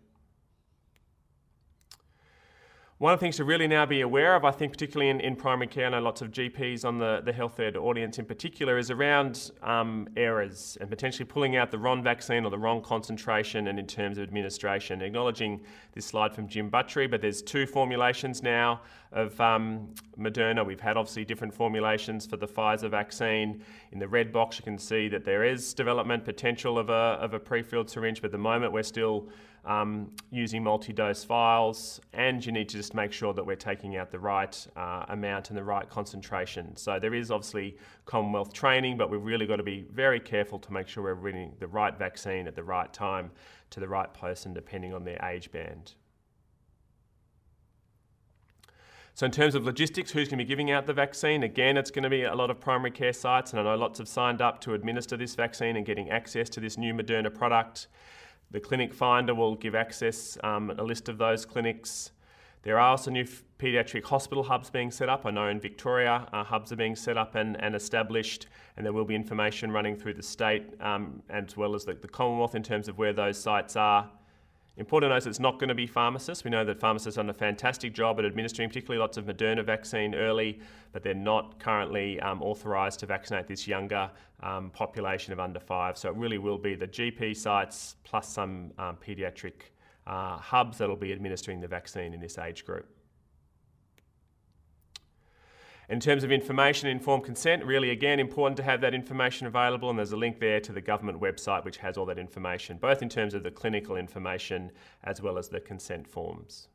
One 3.03 3.11
of 3.11 3.19
the 3.19 3.25
things 3.25 3.35
to 3.35 3.43
really 3.43 3.67
now 3.67 3.85
be 3.85 3.99
aware 3.99 4.33
of, 4.33 4.45
I 4.45 4.51
think, 4.51 4.71
particularly 4.71 5.09
in, 5.09 5.19
in 5.19 5.35
primary 5.35 5.67
care, 5.67 5.87
I 5.87 5.89
know 5.89 5.99
lots 5.99 6.21
of 6.21 6.31
GPs 6.31 6.85
on 6.85 6.99
the, 6.99 7.21
the 7.25 7.33
health 7.33 7.59
ed 7.59 7.75
audience 7.75 8.17
in 8.17 8.23
particular, 8.23 8.77
is 8.77 8.89
around 8.89 9.51
um, 9.61 10.07
errors 10.15 10.77
and 10.79 10.89
potentially 10.89 11.25
pulling 11.25 11.57
out 11.57 11.69
the 11.69 11.77
wrong 11.77 12.01
vaccine 12.01 12.45
or 12.45 12.49
the 12.49 12.57
wrong 12.57 12.81
concentration 12.81 13.67
and 13.67 13.77
in 13.77 13.87
terms 13.87 14.17
of 14.17 14.23
administration. 14.23 15.01
Acknowledging 15.01 15.59
this 15.91 16.05
slide 16.05 16.33
from 16.33 16.47
Jim 16.47 16.69
Buttery, 16.69 17.05
but 17.05 17.19
there's 17.19 17.41
two 17.41 17.65
formulations 17.65 18.41
now 18.41 18.79
of 19.11 19.37
um, 19.41 19.89
Moderna. 20.17 20.65
We've 20.65 20.79
had 20.79 20.95
obviously 20.95 21.25
different 21.25 21.53
formulations 21.53 22.25
for 22.25 22.37
the 22.37 22.47
Pfizer 22.47 22.89
vaccine. 22.89 23.65
In 23.91 23.99
the 23.99 24.07
red 24.07 24.31
box, 24.31 24.57
you 24.57 24.63
can 24.63 24.77
see 24.77 25.09
that 25.09 25.25
there 25.25 25.43
is 25.43 25.73
development 25.73 26.23
potential 26.23 26.79
of 26.79 26.89
a, 26.89 27.19
of 27.19 27.33
a 27.33 27.39
pre-filled 27.39 27.89
syringe, 27.89 28.21
but 28.21 28.27
at 28.27 28.31
the 28.31 28.37
moment 28.37 28.71
we're 28.71 28.81
still 28.81 29.27
um, 29.65 30.11
using 30.29 30.63
multi-dose 30.63 31.23
vials, 31.23 32.01
and 32.13 32.45
you 32.45 32.51
need 32.51 32.67
to 32.69 32.77
just 32.77 32.93
make 32.93 33.11
sure 33.11 33.33
that 33.33 33.45
we're 33.45 33.55
taking 33.55 33.95
out 33.95 34.11
the 34.11 34.19
right 34.19 34.67
uh, 34.75 35.05
amount 35.09 35.49
and 35.49 35.57
the 35.57 35.63
right 35.63 35.89
concentration. 35.89 36.75
So 36.75 36.99
there 36.99 37.13
is 37.13 37.31
obviously 37.31 37.77
Commonwealth 38.05 38.51
training, 38.51 38.97
but 38.97 39.09
we've 39.09 39.23
really 39.23 39.45
got 39.45 39.57
to 39.57 39.63
be 39.63 39.85
very 39.91 40.19
careful 40.19 40.59
to 40.59 40.73
make 40.73 40.87
sure 40.87 41.03
we're 41.03 41.13
reading 41.13 41.53
the 41.59 41.67
right 41.67 41.97
vaccine 41.97 42.47
at 42.47 42.55
the 42.55 42.63
right 42.63 42.91
time 42.91 43.31
to 43.69 43.79
the 43.79 43.87
right 43.87 44.13
person, 44.13 44.53
depending 44.53 44.93
on 44.93 45.05
their 45.05 45.23
age 45.23 45.51
band. 45.51 45.93
So 49.15 49.27
in 49.27 49.31
terms 49.31 49.53
of 49.53 49.63
logistics, 49.63 50.11
who's 50.11 50.27
going 50.27 50.39
to 50.39 50.43
be 50.43 50.47
giving 50.47 50.71
out 50.71 50.87
the 50.87 50.93
vaccine? 50.93 51.43
Again, 51.43 51.77
it's 51.77 51.91
going 51.91 52.03
to 52.03 52.09
be 52.09 52.23
a 52.23 52.33
lot 52.33 52.49
of 52.49 52.59
primary 52.59 52.89
care 52.89 53.13
sites, 53.13 53.51
and 53.51 53.59
I 53.59 53.63
know 53.63 53.75
lots 53.75 53.99
have 53.99 54.07
signed 54.07 54.41
up 54.41 54.59
to 54.61 54.73
administer 54.73 55.15
this 55.15 55.35
vaccine 55.35 55.75
and 55.77 55.85
getting 55.85 56.09
access 56.09 56.49
to 56.49 56.59
this 56.59 56.77
new 56.79 56.93
Moderna 56.95 57.33
product. 57.33 57.87
The 58.53 58.59
clinic 58.59 58.93
finder 58.93 59.33
will 59.33 59.55
give 59.55 59.73
access, 59.73 60.37
um, 60.43 60.69
a 60.77 60.83
list 60.83 61.09
of 61.09 61.17
those 61.17 61.43
clinics. 61.43 62.11
There 62.61 62.79
are 62.79 62.91
also 62.91 63.09
new 63.09 63.25
paediatric 63.57 64.03
hospital 64.03 64.43
hubs 64.43 64.69
being 64.69 64.91
set 64.91 65.09
up. 65.09 65.25
I 65.25 65.31
know 65.31 65.47
in 65.47 65.59
Victoria, 65.59 66.27
uh, 66.31 66.43
hubs 66.43 66.71
are 66.71 66.75
being 66.75 66.95
set 66.95 67.17
up 67.17 67.33
and, 67.33 67.59
and, 67.63 67.75
established, 67.75 68.45
and 68.77 68.85
there 68.85 68.93
will 68.93 69.05
be 69.05 69.15
information 69.15 69.71
running 69.71 69.95
through 69.95 70.13
the 70.13 70.21
state 70.21 70.79
um, 70.79 71.23
as 71.31 71.57
well 71.57 71.73
as 71.73 71.83
the, 71.83 71.95
the 71.95 72.07
Commonwealth 72.07 72.53
in 72.53 72.61
terms 72.61 72.87
of 72.87 72.99
where 72.99 73.11
those 73.11 73.39
sites 73.39 73.75
are. 73.75 74.07
Important 74.75 75.11
to 75.11 75.13
note 75.13 75.27
it's 75.27 75.39
not 75.39 75.59
going 75.59 75.67
to 75.67 75.75
be 75.75 75.85
pharmacists. 75.85 76.43
We 76.43 76.49
know 76.49 76.65
that 76.65 76.79
pharmacists 76.79 77.15
have 77.17 77.25
done 77.25 77.29
a 77.29 77.33
fantastic 77.37 77.93
job 77.93 78.17
at 78.17 78.25
administering, 78.25 78.69
particularly 78.69 78.99
lots 78.99 79.17
of 79.17 79.25
Moderna 79.25 79.63
vaccine 79.63 80.15
early, 80.15 80.59
but 80.91 81.03
they're 81.03 81.13
not 81.13 81.59
currently 81.59 82.19
um, 82.21 82.41
authorised 82.41 82.99
to 83.01 83.05
vaccinate 83.05 83.47
this 83.47 83.67
younger 83.67 84.09
um, 84.41 84.71
population 84.71 85.31
of 85.31 85.39
under 85.39 85.59
five. 85.59 85.95
So 85.95 86.09
it 86.09 86.15
really 86.15 86.39
will 86.39 86.57
be 86.57 86.73
the 86.73 86.87
GP 86.87 87.37
sites 87.37 87.97
plus 88.03 88.27
some 88.27 88.71
um, 88.79 88.97
paediatric 88.97 89.53
uh, 90.07 90.37
hubs 90.37 90.79
that 90.79 90.89
will 90.89 90.95
be 90.95 91.13
administering 91.13 91.61
the 91.61 91.67
vaccine 91.67 92.11
in 92.11 92.19
this 92.19 92.39
age 92.39 92.65
group. 92.65 92.87
In 95.93 95.99
terms 95.99 96.23
of 96.23 96.31
information, 96.31 96.89
informed 96.89 97.23
consent, 97.23 97.63
really 97.63 97.91
again 97.91 98.19
important 98.19 98.57
to 98.57 98.63
have 98.63 98.81
that 98.81 98.95
information 98.95 99.45
available, 99.45 99.91
and 99.91 99.99
there's 99.99 100.11
a 100.11 100.17
link 100.17 100.39
there 100.39 100.59
to 100.59 100.71
the 100.71 100.81
government 100.81 101.21
website 101.21 101.63
which 101.63 101.77
has 101.77 101.97
all 101.97 102.07
that 102.07 102.17
information, 102.17 102.77
both 102.77 103.03
in 103.03 103.09
terms 103.09 103.35
of 103.35 103.43
the 103.43 103.51
clinical 103.51 103.95
information 103.95 104.71
as 105.03 105.21
well 105.21 105.37
as 105.37 105.49
the 105.49 105.59
consent 105.59 106.07
forms. 106.07 106.67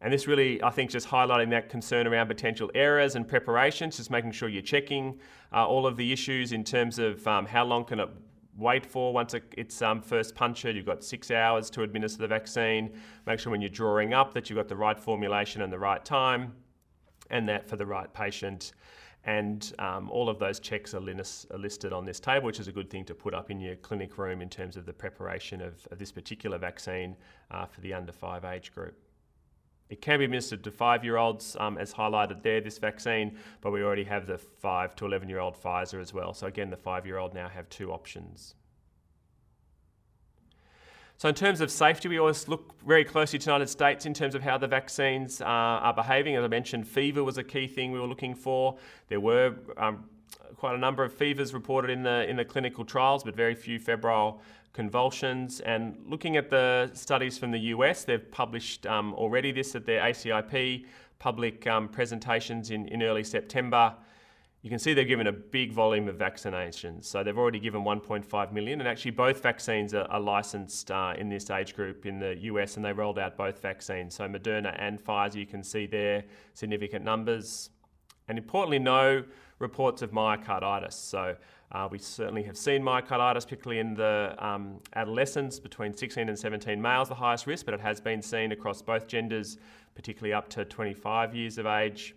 And 0.00 0.10
this 0.10 0.26
really, 0.26 0.62
I 0.62 0.70
think, 0.70 0.88
just 0.88 1.06
highlighting 1.06 1.50
that 1.50 1.68
concern 1.68 2.06
around 2.06 2.28
potential 2.28 2.70
errors 2.74 3.16
and 3.16 3.28
preparations, 3.28 3.98
just 3.98 4.10
making 4.10 4.32
sure 4.32 4.48
you're 4.48 4.62
checking 4.62 5.20
uh, 5.52 5.66
all 5.66 5.86
of 5.86 5.98
the 5.98 6.10
issues 6.10 6.52
in 6.52 6.64
terms 6.64 6.98
of 6.98 7.28
um, 7.28 7.44
how 7.44 7.66
long 7.66 7.84
can 7.84 8.00
it 8.00 8.08
wait 8.56 8.86
for 8.86 9.12
once 9.12 9.34
it's 9.58 9.82
um, 9.82 10.00
first 10.00 10.34
punctured. 10.34 10.74
You've 10.74 10.86
got 10.86 11.04
six 11.04 11.30
hours 11.30 11.68
to 11.68 11.82
administer 11.82 12.22
the 12.22 12.28
vaccine. 12.28 12.94
Make 13.26 13.40
sure 13.40 13.50
when 13.50 13.60
you're 13.60 13.68
drawing 13.68 14.14
up 14.14 14.32
that 14.32 14.48
you've 14.48 14.56
got 14.56 14.68
the 14.68 14.76
right 14.76 14.98
formulation 14.98 15.60
and 15.60 15.70
the 15.70 15.78
right 15.78 16.02
time 16.02 16.54
and 17.30 17.48
that 17.48 17.68
for 17.68 17.76
the 17.76 17.86
right 17.86 18.12
patient. 18.12 18.72
And 19.26 19.72
um, 19.78 20.10
all 20.10 20.28
of 20.28 20.38
those 20.38 20.60
checks 20.60 20.92
are, 20.92 21.00
are, 21.00 21.58
listed 21.58 21.92
on 21.92 22.04
this 22.04 22.20
table, 22.20 22.46
which 22.46 22.60
is 22.60 22.68
a 22.68 22.72
good 22.72 22.90
thing 22.90 23.04
to 23.06 23.14
put 23.14 23.32
up 23.32 23.50
in 23.50 23.58
your 23.58 23.76
clinic 23.76 24.18
room 24.18 24.42
in 24.42 24.50
terms 24.50 24.76
of 24.76 24.84
the 24.84 24.92
preparation 24.92 25.62
of, 25.62 25.86
of 25.90 25.98
this 25.98 26.12
particular 26.12 26.58
vaccine 26.58 27.16
uh, 27.50 27.64
for 27.64 27.80
the 27.80 27.94
under 27.94 28.12
five 28.12 28.44
age 28.44 28.74
group. 28.74 28.98
It 29.88 30.00
can 30.00 30.18
be 30.18 30.24
administered 30.24 30.64
to 30.64 30.70
five 30.70 31.04
year 31.04 31.16
olds, 31.16 31.56
um, 31.60 31.78
as 31.78 31.92
highlighted 31.92 32.42
there, 32.42 32.60
this 32.60 32.78
vaccine, 32.78 33.38
but 33.60 33.70
we 33.70 33.82
already 33.82 34.04
have 34.04 34.26
the 34.26 34.38
five 34.38 34.94
to 34.96 35.06
11 35.06 35.28
year 35.28 35.40
old 35.40 35.56
Pfizer 35.56 36.00
as 36.00 36.12
well. 36.12 36.34
So, 36.34 36.46
again, 36.46 36.70
the 36.70 36.76
five 36.76 37.06
year 37.06 37.18
old 37.18 37.34
now 37.34 37.48
have 37.48 37.68
two 37.68 37.92
options. 37.92 38.54
So 41.16 41.28
in 41.28 41.34
terms 41.34 41.60
of 41.60 41.70
safety, 41.70 42.08
we 42.08 42.18
always 42.18 42.48
look 42.48 42.74
very 42.84 43.04
closely 43.04 43.38
to 43.38 43.44
the 43.44 43.52
United 43.52 43.68
States 43.68 44.04
in 44.04 44.14
terms 44.14 44.34
of 44.34 44.42
how 44.42 44.58
the 44.58 44.66
vaccines 44.66 45.40
uh, 45.40 45.44
are 45.44 45.94
behaving. 45.94 46.34
As 46.34 46.44
I 46.44 46.48
mentioned, 46.48 46.88
fever 46.88 47.22
was 47.22 47.38
a 47.38 47.44
key 47.44 47.68
thing 47.68 47.92
we 47.92 48.00
were 48.00 48.06
looking 48.06 48.34
for. 48.34 48.76
There 49.08 49.20
were 49.20 49.54
um, 49.76 50.04
quite 50.56 50.74
a 50.74 50.78
number 50.78 51.04
of 51.04 51.12
fevers 51.12 51.54
reported 51.54 51.90
in 51.90 52.02
the 52.02 52.28
in 52.28 52.36
the 52.36 52.44
clinical 52.44 52.84
trials, 52.84 53.22
but 53.22 53.36
very 53.36 53.54
few 53.54 53.78
febrile 53.78 54.42
convulsions. 54.72 55.60
And 55.60 55.96
looking 56.06 56.36
at 56.36 56.50
the 56.50 56.90
studies 56.94 57.38
from 57.38 57.52
the 57.52 57.60
US, 57.60 58.04
they've 58.04 58.30
published 58.32 58.84
um, 58.86 59.14
already 59.14 59.52
this 59.52 59.76
at 59.76 59.86
their 59.86 60.02
ACIP 60.02 60.84
public 61.20 61.66
um, 61.68 61.88
presentations 61.88 62.70
in, 62.70 62.88
in 62.88 63.02
early 63.02 63.22
September 63.22 63.94
you 64.64 64.70
can 64.70 64.78
see 64.78 64.94
they've 64.94 65.06
given 65.06 65.26
a 65.26 65.32
big 65.32 65.72
volume 65.72 66.08
of 66.08 66.16
vaccinations. 66.16 67.04
So 67.04 67.22
they've 67.22 67.36
already 67.36 67.60
given 67.60 67.82
1.5 67.82 68.50
million, 68.50 68.80
and 68.80 68.88
actually 68.88 69.10
both 69.10 69.42
vaccines 69.42 69.92
are, 69.92 70.06
are 70.06 70.18
licensed 70.18 70.90
uh, 70.90 71.12
in 71.18 71.28
this 71.28 71.50
age 71.50 71.74
group 71.74 72.06
in 72.06 72.18
the 72.18 72.34
US, 72.44 72.76
and 72.76 72.84
they 72.84 72.94
rolled 72.94 73.18
out 73.18 73.36
both 73.36 73.60
vaccines. 73.60 74.14
So 74.14 74.26
Moderna 74.26 74.74
and 74.78 75.04
Pfizer, 75.04 75.34
you 75.34 75.44
can 75.44 75.62
see 75.62 75.84
there 75.84 76.24
significant 76.54 77.04
numbers, 77.04 77.68
and 78.26 78.38
importantly, 78.38 78.78
no 78.78 79.22
reports 79.58 80.00
of 80.00 80.12
myocarditis. 80.12 80.94
So 80.94 81.36
uh, 81.72 81.88
we 81.90 81.98
certainly 81.98 82.44
have 82.44 82.56
seen 82.56 82.82
myocarditis, 82.82 83.44
particularly 83.44 83.80
in 83.80 83.92
the 83.92 84.34
um, 84.38 84.80
adolescents 84.94 85.60
between 85.60 85.92
16 85.92 86.26
and 86.26 86.38
17 86.38 86.80
males, 86.80 87.10
the 87.10 87.14
highest 87.14 87.46
risk, 87.46 87.66
but 87.66 87.74
it 87.74 87.80
has 87.80 88.00
been 88.00 88.22
seen 88.22 88.50
across 88.50 88.80
both 88.80 89.08
genders, 89.08 89.58
particularly 89.94 90.32
up 90.32 90.48
to 90.48 90.64
25 90.64 91.34
years 91.34 91.58
of 91.58 91.66
age 91.66 92.14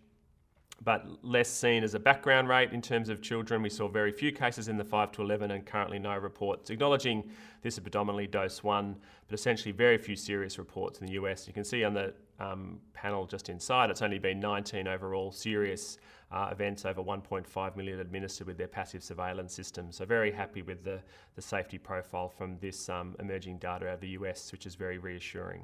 but 0.83 1.05
less 1.23 1.49
seen 1.49 1.83
as 1.83 1.95
a 1.95 1.99
background 1.99 2.47
rate 2.47 2.71
in 2.71 2.81
terms 2.81 3.09
of 3.09 3.21
children. 3.21 3.61
We 3.61 3.69
saw 3.69 3.87
very 3.87 4.11
few 4.11 4.31
cases 4.31 4.67
in 4.67 4.77
the 4.77 4.83
5 4.83 5.11
to 5.13 5.21
11 5.21 5.51
and 5.51 5.65
currently 5.65 5.99
no 5.99 6.15
reports. 6.17 6.69
Acknowledging 6.69 7.29
this 7.61 7.75
is 7.75 7.79
predominantly 7.79 8.27
dose 8.27 8.63
one, 8.63 8.95
but 9.27 9.33
essentially 9.33 9.71
very 9.71 9.97
few 9.97 10.15
serious 10.15 10.57
reports 10.57 10.99
in 10.99 11.07
the 11.07 11.13
US. 11.13 11.47
You 11.47 11.53
can 11.53 11.63
see 11.63 11.83
on 11.83 11.93
the 11.93 12.13
um, 12.39 12.79
panel 12.93 13.25
just 13.25 13.49
inside, 13.49 13.89
it's 13.89 14.01
only 14.03 14.19
been 14.19 14.39
19 14.39 14.87
overall 14.87 15.31
serious 15.31 15.97
uh, 16.31 16.49
events 16.51 16.85
over 16.85 17.01
1.5 17.01 17.75
million 17.75 17.99
administered 17.99 18.47
with 18.47 18.57
their 18.57 18.67
passive 18.67 19.03
surveillance 19.03 19.53
system. 19.53 19.91
So 19.91 20.05
very 20.05 20.31
happy 20.31 20.61
with 20.61 20.83
the, 20.83 20.99
the 21.35 21.41
safety 21.41 21.77
profile 21.77 22.29
from 22.29 22.57
this 22.59 22.89
um, 22.89 23.15
emerging 23.19 23.57
data 23.57 23.87
out 23.87 23.95
of 23.95 24.01
the 24.01 24.09
US, 24.09 24.51
which 24.51 24.65
is 24.65 24.75
very 24.75 24.97
reassuring. 24.97 25.63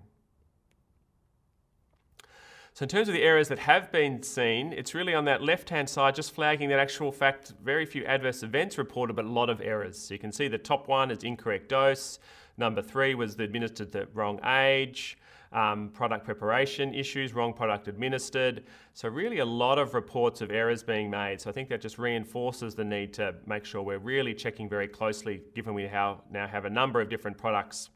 So 2.76 2.82
in 2.82 2.90
terms 2.90 3.08
of 3.08 3.14
the 3.14 3.22
errors 3.22 3.50
that 3.50 3.60
have 3.60 3.92
been 3.92 4.24
seen, 4.24 4.74
it's 4.74 4.96
really 4.96 5.14
on 5.14 5.26
that 5.26 5.44
left-hand 5.44 5.88
side, 5.88 6.16
just 6.16 6.32
flagging 6.32 6.70
that 6.70 6.80
actual 6.80 7.12
fact, 7.12 7.54
very 7.64 7.86
few 7.86 8.04
adverse 8.06 8.42
events 8.42 8.80
reported, 8.80 9.16
but 9.16 9.26
a 9.26 9.30
lot 9.30 9.52
of 9.52 9.62
errors. 9.62 9.96
So 9.96 10.16
you 10.16 10.20
can 10.20 10.32
see 10.32 10.48
the 10.48 10.58
top 10.58 10.88
one 10.88 11.12
is 11.12 11.24
incorrect 11.24 11.70
dose. 11.70 12.18
Number 12.58 12.82
three 12.82 13.14
was 13.14 13.36
the 13.36 13.44
administered 13.44 13.92
the 13.92 14.08
wrong 14.16 14.40
age. 14.44 15.20
Um, 15.52 15.90
product 15.90 16.26
preparation 16.26 16.96
issues, 16.96 17.36
wrong 17.36 17.54
product 17.54 17.88
administered. 17.88 18.64
So 18.96 19.08
really 19.08 19.38
a 19.38 19.46
lot 19.46 19.78
of 19.78 19.94
reports 19.94 20.42
of 20.42 20.50
errors 20.50 20.82
being 20.82 21.12
made. 21.12 21.42
So 21.42 21.52
I 21.52 21.54
think 21.54 21.70
that 21.70 21.80
just 21.80 22.00
reinforces 22.00 22.74
the 22.74 22.84
need 22.84 23.14
to 23.14 23.36
make 23.46 23.66
sure 23.66 23.84
we're 23.84 24.00
really 24.00 24.34
checking 24.34 24.68
very 24.68 24.88
closely, 24.88 25.44
given 25.54 25.76
we 25.76 25.84
now 25.84 26.24
have 26.34 26.66
a 26.66 26.72
number 26.72 27.02
of 27.02 27.08
different 27.08 27.38
products 27.38 27.92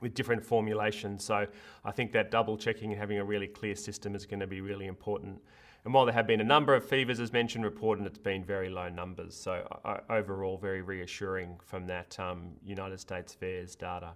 with 0.00 0.14
different 0.14 0.44
formulations. 0.44 1.24
So 1.24 1.46
I 1.84 1.90
think 1.92 2.12
that 2.12 2.30
double 2.30 2.56
checking 2.56 2.90
and 2.92 3.00
having 3.00 3.18
a 3.18 3.24
really 3.24 3.46
clear 3.46 3.76
system 3.76 4.14
is 4.14 4.26
going 4.26 4.40
to 4.40 4.46
be 4.46 4.60
really 4.60 4.86
important. 4.86 5.40
And 5.84 5.92
while 5.92 6.06
there 6.06 6.14
have 6.14 6.26
been 6.26 6.40
a 6.40 6.44
number 6.44 6.74
of 6.74 6.84
fevers, 6.84 7.20
as 7.20 7.32
mentioned, 7.32 7.64
reported, 7.64 8.06
it's 8.06 8.18
been 8.18 8.42
very 8.42 8.70
low 8.70 8.88
numbers. 8.88 9.34
So 9.34 9.66
uh, 9.84 9.98
overall, 10.08 10.56
very 10.56 10.80
reassuring 10.80 11.58
from 11.62 11.86
that 11.88 12.18
um, 12.18 12.52
United 12.64 13.00
States 13.00 13.36
VAERS 13.40 13.76
data. 13.76 14.12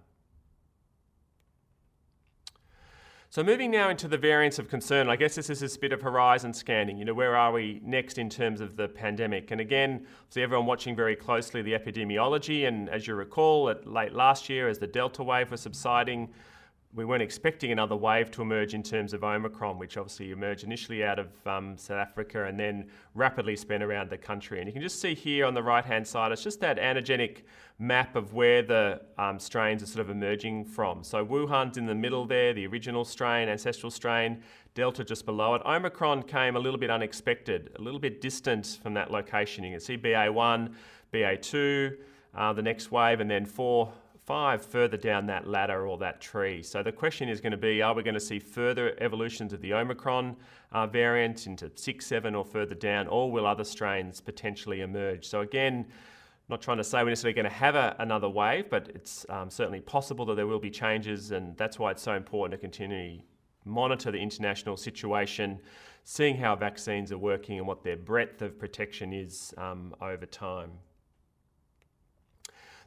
So 3.31 3.43
moving 3.43 3.69
now 3.69 3.89
into 3.89 4.07
the 4.07 4.17
variants 4.17 4.57
of 4.57 4.69
concern, 4.69 5.07
I 5.07 5.15
guess 5.15 5.35
this 5.35 5.51
is 5.51 5.75
a 5.75 5.79
bit 5.79 5.93
of 5.93 6.01
horizon 6.01 6.51
scanning. 6.51 6.97
You 6.97 7.05
know, 7.05 7.13
where 7.13 7.35
are 7.35 7.51
we 7.51 7.79
next 7.83 8.17
in 8.17 8.27
terms 8.27 8.59
of 8.59 8.75
the 8.75 8.87
pandemic? 8.87 9.51
And 9.51 9.61
again, 9.61 10.07
see 10.29 10.41
everyone 10.41 10.65
watching 10.65 10.95
very 10.95 11.15
closely 11.15 11.61
the 11.61 11.73
epidemiology. 11.73 12.67
And 12.67 12.89
as 12.89 13.05
you 13.05 13.13
recall, 13.13 13.69
at 13.69 13.85
late 13.85 14.13
last 14.13 14.49
year, 14.49 14.67
as 14.67 14.79
the 14.79 14.87
Delta 14.87 15.21
wave 15.21 15.51
was 15.51 15.61
subsiding, 15.61 16.29
we 16.95 17.05
weren't 17.05 17.21
expecting 17.21 17.71
another 17.71 17.95
wave 17.95 18.31
to 18.31 18.41
emerge 18.41 18.73
in 18.73 18.81
terms 18.81 19.13
of 19.13 19.23
Omicron, 19.23 19.77
which 19.77 19.95
obviously 19.95 20.31
emerged 20.31 20.63
initially 20.63 21.03
out 21.03 21.19
of 21.19 21.27
um, 21.45 21.77
South 21.77 21.99
Africa 21.99 22.45
and 22.45 22.59
then 22.59 22.89
rapidly 23.13 23.55
spread 23.55 23.83
around 23.83 24.09
the 24.09 24.17
country. 24.17 24.57
And 24.57 24.67
you 24.67 24.73
can 24.73 24.81
just 24.81 24.99
see 24.99 25.13
here 25.13 25.45
on 25.45 25.53
the 25.53 25.61
right 25.61 25.85
hand 25.85 26.07
side, 26.07 26.31
it's 26.31 26.41
just 26.41 26.59
that 26.61 26.77
antigenic 26.77 27.43
map 27.77 28.15
of 28.15 28.33
where 28.33 28.63
the 28.63 29.01
um, 29.19 29.37
strains 29.39 29.83
are 29.83 29.85
sort 29.85 30.01
of 30.01 30.09
emerging 30.09 30.65
from. 30.65 31.03
So 31.03 31.23
Wuhan's 31.23 31.77
in 31.77 31.85
the 31.85 31.93
middle 31.93 32.25
there, 32.25 32.53
the 32.53 32.65
original 32.65 33.05
strain, 33.05 33.49
ancestral 33.49 33.91
strain, 33.91 34.41
Delta 34.73 35.03
just 35.03 35.27
below 35.27 35.53
it. 35.53 35.61
Omicron 35.65 36.23
came 36.23 36.55
a 36.55 36.59
little 36.59 36.79
bit 36.79 36.89
unexpected, 36.89 37.69
a 37.77 37.81
little 37.81 37.99
bit 37.99 38.19
distant 38.19 38.79
from 38.81 38.95
that 38.95 39.11
location. 39.11 39.63
You 39.63 39.71
can 39.71 39.79
see 39.79 39.97
BA1, 39.97 40.73
BA2, 41.13 41.97
uh, 42.35 42.53
the 42.53 42.61
next 42.63 42.91
wave, 42.91 43.19
and 43.19 43.29
then 43.29 43.45
4 43.45 43.91
five 44.29 44.63
further 44.63 44.95
down 44.95 45.25
that 45.25 45.47
ladder 45.47 45.87
or 45.87 45.97
that 45.97 46.21
tree. 46.21 46.61
So 46.61 46.83
the 46.83 46.91
question 46.91 47.29
is 47.29 47.41
going 47.41 47.49
to 47.49 47.57
be, 47.57 47.81
are 47.81 47.95
we 47.95 48.03
going 48.03 48.13
to 48.13 48.19
see 48.19 48.37
further 48.37 48.95
evolutions 49.01 49.53
of 49.53 49.59
the 49.59 49.73
Omicron 49.73 50.35
uh, 50.71 50.85
variant 50.85 51.47
into 51.47 51.71
six, 51.73 52.05
seven 52.05 52.35
or 52.35 52.45
further 52.45 52.75
down, 52.75 53.07
or 53.07 53.31
will 53.31 53.47
other 53.47 53.63
strains 53.63 54.21
potentially 54.21 54.81
emerge? 54.81 55.25
So 55.25 55.41
again, 55.41 55.87
not 56.47 56.61
trying 56.61 56.77
to 56.77 56.83
say 56.83 57.01
we're 57.01 57.09
necessarily 57.09 57.33
going 57.33 57.49
to 57.49 57.57
have 57.65 57.73
a, 57.73 57.95
another 57.97 58.29
wave, 58.29 58.69
but 58.69 58.91
it's 58.93 59.25
um, 59.29 59.49
certainly 59.49 59.79
possible 59.79 60.27
that 60.27 60.35
there 60.35 60.45
will 60.45 60.59
be 60.59 60.69
changes, 60.69 61.31
and 61.31 61.57
that's 61.57 61.79
why 61.79 61.89
it's 61.89 62.03
so 62.03 62.13
important 62.13 62.51
to 62.51 62.61
continually 62.61 63.25
monitor 63.65 64.11
the 64.11 64.19
international 64.19 64.77
situation, 64.77 65.59
seeing 66.03 66.37
how 66.37 66.55
vaccines 66.55 67.11
are 67.11 67.17
working 67.17 67.57
and 67.57 67.65
what 67.65 67.83
their 67.83 67.97
breadth 67.97 68.43
of 68.43 68.59
protection 68.59 69.11
is 69.11 69.55
um, 69.57 69.95
over 70.03 70.27
time. 70.27 70.69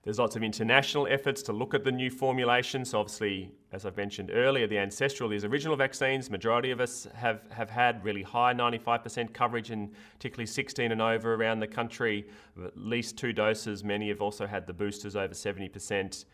There's 0.03 0.19
lots 0.19 0.35
of 0.35 0.43
international 0.43 1.07
efforts 1.09 1.43
to 1.45 1.53
look 1.53 1.75
at 1.75 1.85
the 1.85 1.93
new 1.93 2.11
formulations. 2.11 2.91
So 2.91 2.99
obviously, 2.99 3.53
as 3.71 3.87
I've 3.87 3.97
mentioned 3.97 4.33
earlier, 4.35 4.67
the 4.67 4.79
ancestral, 4.79 5.29
these 5.29 5.45
original 5.45 5.77
vaccines, 5.77 6.29
majority 6.29 6.73
of 6.73 6.81
us 6.81 7.07
have, 7.15 7.43
have 7.53 7.71
had 7.71 8.05
really 8.05 8.23
high 8.23 8.53
95% 8.53 9.33
coverage 9.33 9.71
in 9.71 9.93
particularly 10.15 10.47
16 10.47 10.91
and 10.91 11.01
over 11.01 11.35
around 11.35 11.61
the 11.61 11.69
country, 11.69 12.27
at 12.65 12.77
least 12.77 13.17
two 13.17 13.33
doses. 13.33 13.85
Many 13.85 14.09
have 14.09 14.21
also 14.21 14.45
had 14.45 14.67
the 14.67 14.73
boosters 14.73 15.15
over 15.15 15.35
70%, 15.35 16.25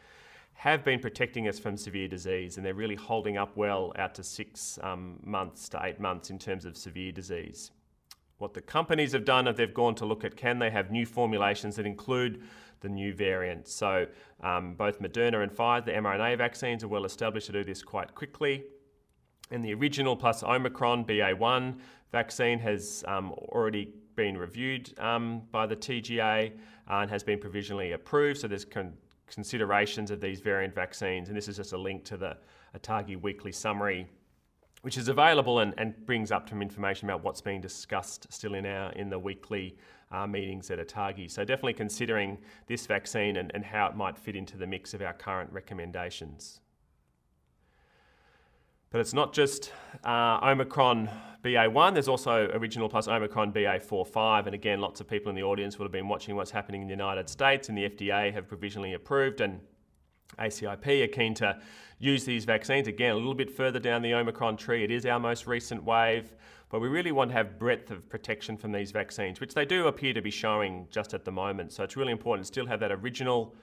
have 0.54 0.82
been 0.82 0.98
protecting 0.98 1.46
us 1.46 1.58
from 1.58 1.76
severe 1.76 2.08
disease, 2.08 2.56
and 2.56 2.64
they're 2.64 2.72
really 2.72 2.96
holding 2.96 3.36
up 3.36 3.54
well 3.54 3.92
out 3.96 4.14
to 4.14 4.24
six 4.24 4.78
um, 4.82 5.20
months 5.22 5.68
to 5.68 5.80
eight 5.84 6.00
months 6.00 6.30
in 6.30 6.38
terms 6.38 6.64
of 6.64 6.74
severe 6.74 7.12
disease. 7.12 7.70
What 8.38 8.54
the 8.54 8.60
companies 8.60 9.12
have 9.12 9.24
done 9.24 9.48
is 9.48 9.56
they've 9.56 9.74
gone 9.74 9.96
to 9.96 10.06
look 10.06 10.24
at 10.24 10.36
can 10.36 10.58
they 10.60 10.70
have 10.70 10.90
new 10.92 11.04
formulations 11.04 11.74
that 11.76 11.86
include 11.86 12.42
the 12.80 12.88
new 12.88 13.12
variant. 13.14 13.68
So 13.68 14.06
um, 14.42 14.74
both 14.74 15.00
Moderna 15.00 15.42
and 15.42 15.52
Pfizer, 15.52 15.86
the 15.86 15.92
mRNA 15.92 16.38
vaccines, 16.38 16.84
are 16.84 16.88
well 16.88 17.04
established 17.04 17.46
to 17.46 17.52
do 17.52 17.64
this 17.64 17.82
quite 17.82 18.14
quickly. 18.14 18.64
And 19.50 19.64
the 19.64 19.74
original 19.74 20.16
plus 20.16 20.42
Omicron 20.42 21.04
BA1 21.04 21.78
vaccine 22.12 22.58
has 22.58 23.04
um, 23.06 23.32
already 23.32 23.94
been 24.14 24.36
reviewed 24.36 24.98
um, 24.98 25.42
by 25.50 25.66
the 25.66 25.76
TGA 25.76 26.50
uh, 26.50 26.94
and 26.94 27.10
has 27.10 27.22
been 27.22 27.38
provisionally 27.38 27.92
approved. 27.92 28.40
So 28.40 28.48
there's 28.48 28.64
con- 28.64 28.94
considerations 29.26 30.10
of 30.10 30.20
these 30.20 30.40
variant 30.40 30.74
vaccines, 30.74 31.28
and 31.28 31.36
this 31.36 31.48
is 31.48 31.56
just 31.56 31.72
a 31.72 31.78
link 31.78 32.04
to 32.04 32.16
the 32.16 32.36
ATAGI 32.76 33.20
weekly 33.20 33.52
summary, 33.52 34.06
which 34.82 34.96
is 34.96 35.08
available 35.08 35.60
and, 35.60 35.74
and 35.76 35.94
brings 36.06 36.30
up 36.30 36.48
some 36.48 36.62
information 36.62 37.08
about 37.08 37.22
what's 37.24 37.40
being 37.40 37.60
discussed 37.60 38.26
still 38.32 38.54
in 38.54 38.66
our 38.66 38.92
in 38.92 39.10
the 39.10 39.18
weekly 39.18 39.76
uh, 40.10 40.26
meetings 40.26 40.70
at 40.70 40.78
ATAGI. 40.78 41.30
So 41.30 41.44
definitely 41.44 41.74
considering 41.74 42.38
this 42.66 42.86
vaccine 42.86 43.36
and, 43.36 43.50
and 43.54 43.64
how 43.64 43.86
it 43.88 43.96
might 43.96 44.16
fit 44.16 44.36
into 44.36 44.56
the 44.56 44.66
mix 44.66 44.94
of 44.94 45.02
our 45.02 45.12
current 45.12 45.52
recommendations. 45.52 46.60
But 48.90 49.02
it's 49.02 49.12
not 49.12 49.34
just 49.34 49.70
uh, 50.02 50.38
Omicron 50.42 51.10
BA1, 51.44 51.92
there's 51.92 52.08
also 52.08 52.48
original 52.54 52.88
plus 52.88 53.06
Omicron 53.06 53.52
BA45. 53.52 54.46
And 54.46 54.54
again, 54.54 54.80
lots 54.80 55.00
of 55.00 55.08
people 55.08 55.28
in 55.28 55.36
the 55.36 55.42
audience 55.42 55.78
will 55.78 55.84
have 55.84 55.92
been 55.92 56.08
watching 56.08 56.36
what's 56.36 56.50
happening 56.50 56.80
in 56.80 56.88
the 56.88 56.94
United 56.94 57.28
States, 57.28 57.68
and 57.68 57.76
the 57.76 57.88
FDA 57.88 58.32
have 58.32 58.48
provisionally 58.48 58.94
approved, 58.94 59.42
and 59.42 59.60
ACIP 60.38 61.04
are 61.04 61.08
keen 61.08 61.34
to 61.34 61.58
use 61.98 62.24
these 62.24 62.44
vaccines. 62.44 62.88
Again, 62.88 63.12
a 63.12 63.16
little 63.16 63.34
bit 63.34 63.50
further 63.50 63.78
down 63.78 64.02
the 64.02 64.14
Omicron 64.14 64.56
tree, 64.56 64.84
it 64.84 64.90
is 64.90 65.06
our 65.06 65.18
most 65.18 65.46
recent 65.46 65.82
wave. 65.84 66.34
But 66.70 66.80
we 66.80 66.88
really 66.88 67.12
want 67.12 67.30
to 67.30 67.36
have 67.36 67.58
breadth 67.58 67.90
of 67.90 68.08
protection 68.08 68.56
from 68.56 68.72
these 68.72 68.90
vaccines, 68.90 69.40
which 69.40 69.54
they 69.54 69.64
do 69.64 69.86
appear 69.86 70.12
to 70.12 70.20
be 70.20 70.30
showing 70.30 70.86
just 70.90 71.14
at 71.14 71.24
the 71.24 71.32
moment. 71.32 71.72
So 71.72 71.82
it's 71.82 71.96
really 71.96 72.12
important 72.12 72.46
to 72.46 72.52
still 72.52 72.66
have 72.66 72.80
that 72.80 72.92
original 72.92 73.54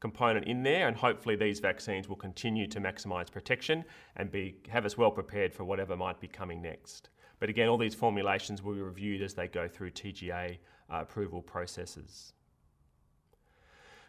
component 0.00 0.46
in 0.46 0.62
there, 0.62 0.88
and 0.88 0.96
hopefully 0.96 1.36
these 1.36 1.60
vaccines 1.60 2.08
will 2.08 2.16
continue 2.16 2.66
to 2.66 2.80
maximise 2.80 3.30
protection 3.30 3.84
and 4.16 4.30
be 4.30 4.56
have 4.68 4.84
us 4.84 4.98
well 4.98 5.10
prepared 5.10 5.52
for 5.54 5.64
whatever 5.64 5.96
might 5.96 6.20
be 6.20 6.28
coming 6.28 6.62
next. 6.62 7.10
But 7.38 7.48
again, 7.48 7.68
all 7.68 7.78
these 7.78 7.94
formulations 7.94 8.62
will 8.62 8.74
be 8.74 8.80
reviewed 8.80 9.22
as 9.22 9.34
they 9.34 9.48
go 9.48 9.68
through 9.68 9.90
TGA 9.90 10.58
uh, 10.92 10.96
approval 10.96 11.42
processes. 11.42 12.32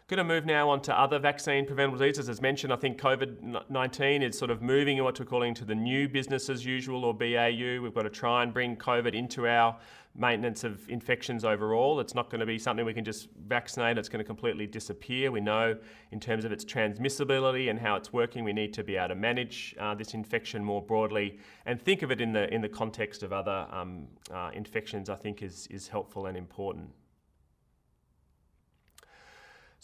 Going 0.08 0.18
to 0.18 0.24
move 0.24 0.46
now 0.46 0.68
on 0.70 0.82
to 0.82 0.96
other 0.96 1.18
vaccine 1.18 1.66
preventable 1.66 1.98
diseases. 1.98 2.28
As 2.28 2.40
mentioned, 2.40 2.72
I 2.72 2.76
think 2.76 2.96
COVID 2.96 3.68
19 3.68 4.22
is 4.22 4.38
sort 4.38 4.52
of 4.52 4.62
moving 4.62 4.98
in 4.98 5.02
what 5.02 5.18
we're 5.18 5.26
calling 5.26 5.52
to 5.54 5.64
the 5.64 5.74
new 5.74 6.08
business 6.08 6.48
as 6.48 6.64
usual 6.64 7.04
or 7.04 7.12
BAU. 7.12 7.82
We've 7.82 7.92
got 7.92 8.02
to 8.02 8.10
try 8.10 8.44
and 8.44 8.54
bring 8.54 8.76
COVID 8.76 9.14
into 9.14 9.48
our 9.48 9.76
maintenance 10.14 10.62
of 10.62 10.88
infections 10.88 11.44
overall. 11.44 11.98
It's 11.98 12.14
not 12.14 12.30
going 12.30 12.38
to 12.38 12.46
be 12.46 12.56
something 12.56 12.86
we 12.86 12.94
can 12.94 13.04
just 13.04 13.30
vaccinate, 13.48 13.98
it's 13.98 14.08
going 14.08 14.20
to 14.20 14.24
completely 14.24 14.68
disappear. 14.68 15.32
We 15.32 15.40
know 15.40 15.76
in 16.12 16.20
terms 16.20 16.44
of 16.44 16.52
its 16.52 16.64
transmissibility 16.64 17.68
and 17.68 17.76
how 17.76 17.96
it's 17.96 18.12
working, 18.12 18.44
we 18.44 18.52
need 18.52 18.72
to 18.74 18.84
be 18.84 18.94
able 18.94 19.08
to 19.08 19.16
manage 19.16 19.74
uh, 19.80 19.96
this 19.96 20.14
infection 20.14 20.62
more 20.62 20.82
broadly 20.82 21.40
and 21.64 21.82
think 21.82 22.02
of 22.02 22.12
it 22.12 22.20
in 22.20 22.32
the, 22.32 22.48
in 22.54 22.60
the 22.60 22.68
context 22.68 23.24
of 23.24 23.32
other 23.32 23.66
um, 23.72 24.06
uh, 24.32 24.52
infections, 24.54 25.10
I 25.10 25.16
think 25.16 25.42
is, 25.42 25.66
is 25.68 25.88
helpful 25.88 26.26
and 26.26 26.36
important. 26.36 26.90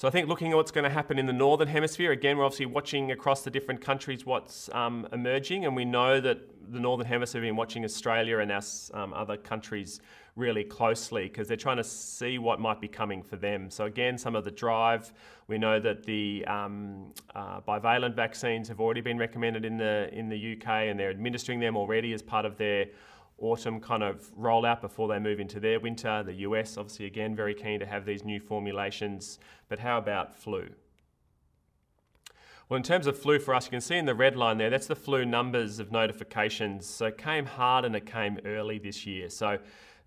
So 0.02 0.08
I 0.08 0.10
think 0.10 0.28
looking 0.28 0.50
at 0.50 0.56
what's 0.56 0.72
going 0.72 0.82
to 0.82 0.90
happen 0.90 1.16
in 1.16 1.26
the 1.26 1.32
northern 1.32 1.68
hemisphere, 1.68 2.10
again, 2.10 2.36
we're 2.36 2.44
obviously 2.44 2.66
watching 2.66 3.12
across 3.12 3.42
the 3.42 3.50
different 3.50 3.80
countries 3.80 4.26
what's 4.26 4.68
um, 4.72 5.06
emerging, 5.12 5.64
and 5.64 5.76
we 5.76 5.84
know 5.84 6.20
that 6.20 6.40
the 6.72 6.80
northern 6.80 7.06
hemisphere 7.06 7.40
have 7.40 7.46
been 7.46 7.54
watching 7.54 7.84
Australia 7.84 8.38
and 8.38 8.50
us 8.50 8.90
um, 8.94 9.14
other 9.14 9.36
countries 9.36 10.00
really 10.34 10.64
closely 10.64 11.28
because 11.28 11.46
they're 11.46 11.56
trying 11.56 11.76
to 11.76 11.84
see 11.84 12.38
what 12.38 12.58
might 12.58 12.80
be 12.80 12.88
coming 12.88 13.22
for 13.22 13.36
them. 13.36 13.70
So 13.70 13.84
again, 13.84 14.18
some 14.18 14.34
of 14.34 14.42
the 14.42 14.50
drive, 14.50 15.12
we 15.46 15.56
know 15.56 15.78
that 15.78 16.02
the 16.02 16.44
um, 16.46 17.12
uh, 17.36 17.60
bivalent 17.60 18.16
vaccines 18.16 18.66
have 18.66 18.80
already 18.80 19.02
been 19.02 19.18
recommended 19.18 19.64
in 19.64 19.76
the 19.76 20.12
in 20.12 20.28
the 20.28 20.56
UK, 20.56 20.66
and 20.66 20.98
they're 20.98 21.10
administering 21.10 21.60
them 21.60 21.76
already 21.76 22.12
as 22.12 22.22
part 22.22 22.44
of 22.44 22.56
their 22.56 22.86
autumn 23.38 23.80
kind 23.80 24.02
of 24.02 24.30
rollout 24.38 24.80
before 24.80 25.08
they 25.08 25.18
move 25.18 25.40
into 25.40 25.58
their 25.60 25.80
winter. 25.80 26.22
The 26.22 26.34
US, 26.34 26.76
obviously, 26.76 27.06
again, 27.06 27.34
very 27.34 27.54
keen 27.54 27.80
to 27.80 27.86
have 27.86 28.04
these 28.04 28.24
new 28.24 28.40
formulations. 28.40 29.38
But 29.68 29.78
how 29.78 29.98
about 29.98 30.34
flu? 30.34 30.68
Well, 32.68 32.76
in 32.76 32.82
terms 32.82 33.06
of 33.06 33.18
flu 33.18 33.38
for 33.38 33.54
us, 33.54 33.66
you 33.66 33.70
can 33.70 33.80
see 33.80 33.96
in 33.96 34.06
the 34.06 34.14
red 34.14 34.36
line 34.36 34.56
there, 34.56 34.70
that's 34.70 34.86
the 34.86 34.96
flu 34.96 35.26
numbers 35.26 35.78
of 35.78 35.92
notifications. 35.92 36.86
So 36.86 37.06
it 37.06 37.18
came 37.18 37.44
hard 37.44 37.84
and 37.84 37.94
it 37.94 38.06
came 38.06 38.38
early 38.46 38.78
this 38.78 39.04
year. 39.04 39.28
So 39.28 39.58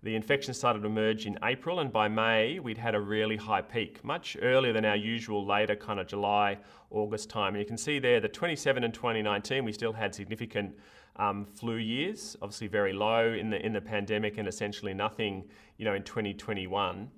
the 0.02 0.14
infection 0.14 0.54
started 0.54 0.80
to 0.80 0.86
emerge 0.86 1.26
in 1.26 1.38
April, 1.42 1.80
and 1.80 1.92
by 1.92 2.08
May, 2.08 2.58
we'd 2.58 2.78
had 2.78 2.94
a 2.94 3.00
really 3.00 3.36
high 3.36 3.62
peak, 3.62 4.04
much 4.04 4.36
earlier 4.40 4.72
than 4.72 4.84
our 4.84 4.96
usual 4.96 5.44
later 5.44 5.74
kind 5.74 5.98
of 5.98 6.06
July, 6.06 6.58
August 6.90 7.30
time. 7.30 7.54
And 7.54 7.60
you 7.60 7.66
can 7.66 7.78
see 7.78 7.98
there, 7.98 8.20
the 8.20 8.28
27 8.28 8.84
and 8.84 8.92
2019, 8.92 9.64
we 9.64 9.72
still 9.72 9.92
had 9.92 10.14
significant 10.14 10.76
um, 11.16 11.46
flu 11.46 11.76
years, 11.76 12.36
obviously 12.42 12.66
very 12.66 12.92
low 12.92 13.32
in 13.32 13.50
the 13.50 13.64
in 13.64 13.72
the 13.72 13.80
pandemic, 13.80 14.38
and 14.38 14.46
essentially 14.46 14.92
nothing, 14.92 15.44
you 15.78 15.84
know, 15.84 15.94
in 15.94 16.02
2021. 16.02 17.10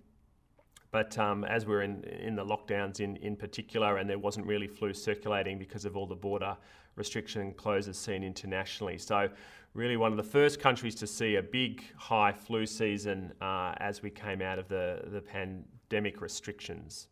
But 0.90 1.18
um, 1.18 1.44
as 1.44 1.66
we're 1.66 1.82
in 1.82 2.04
in 2.04 2.36
the 2.36 2.44
lockdowns 2.44 3.00
in 3.00 3.16
in 3.16 3.36
particular, 3.36 3.96
and 3.96 4.08
there 4.08 4.18
wasn't 4.18 4.46
really 4.46 4.68
flu 4.68 4.94
circulating 4.94 5.58
because 5.58 5.84
of 5.84 5.96
all 5.96 6.06
the 6.06 6.14
border 6.14 6.56
restriction 6.98 7.52
closes 7.54 7.96
seen 7.96 8.22
internationally. 8.22 8.98
So 8.98 9.28
really 9.78 9.96
one 9.96 10.10
of 10.10 10.16
the 10.16 10.24
first 10.24 10.58
countries 10.58 10.94
to 10.96 11.06
see 11.06 11.36
a 11.36 11.42
big 11.42 11.84
high 11.96 12.32
flu 12.32 12.66
season 12.66 13.32
uh, 13.40 13.72
as 13.78 14.02
we 14.02 14.10
came 14.10 14.42
out 14.42 14.58
of 14.58 14.68
the, 14.68 15.02
the 15.06 15.20
pandemic 15.20 16.20
restrictions. 16.20 17.06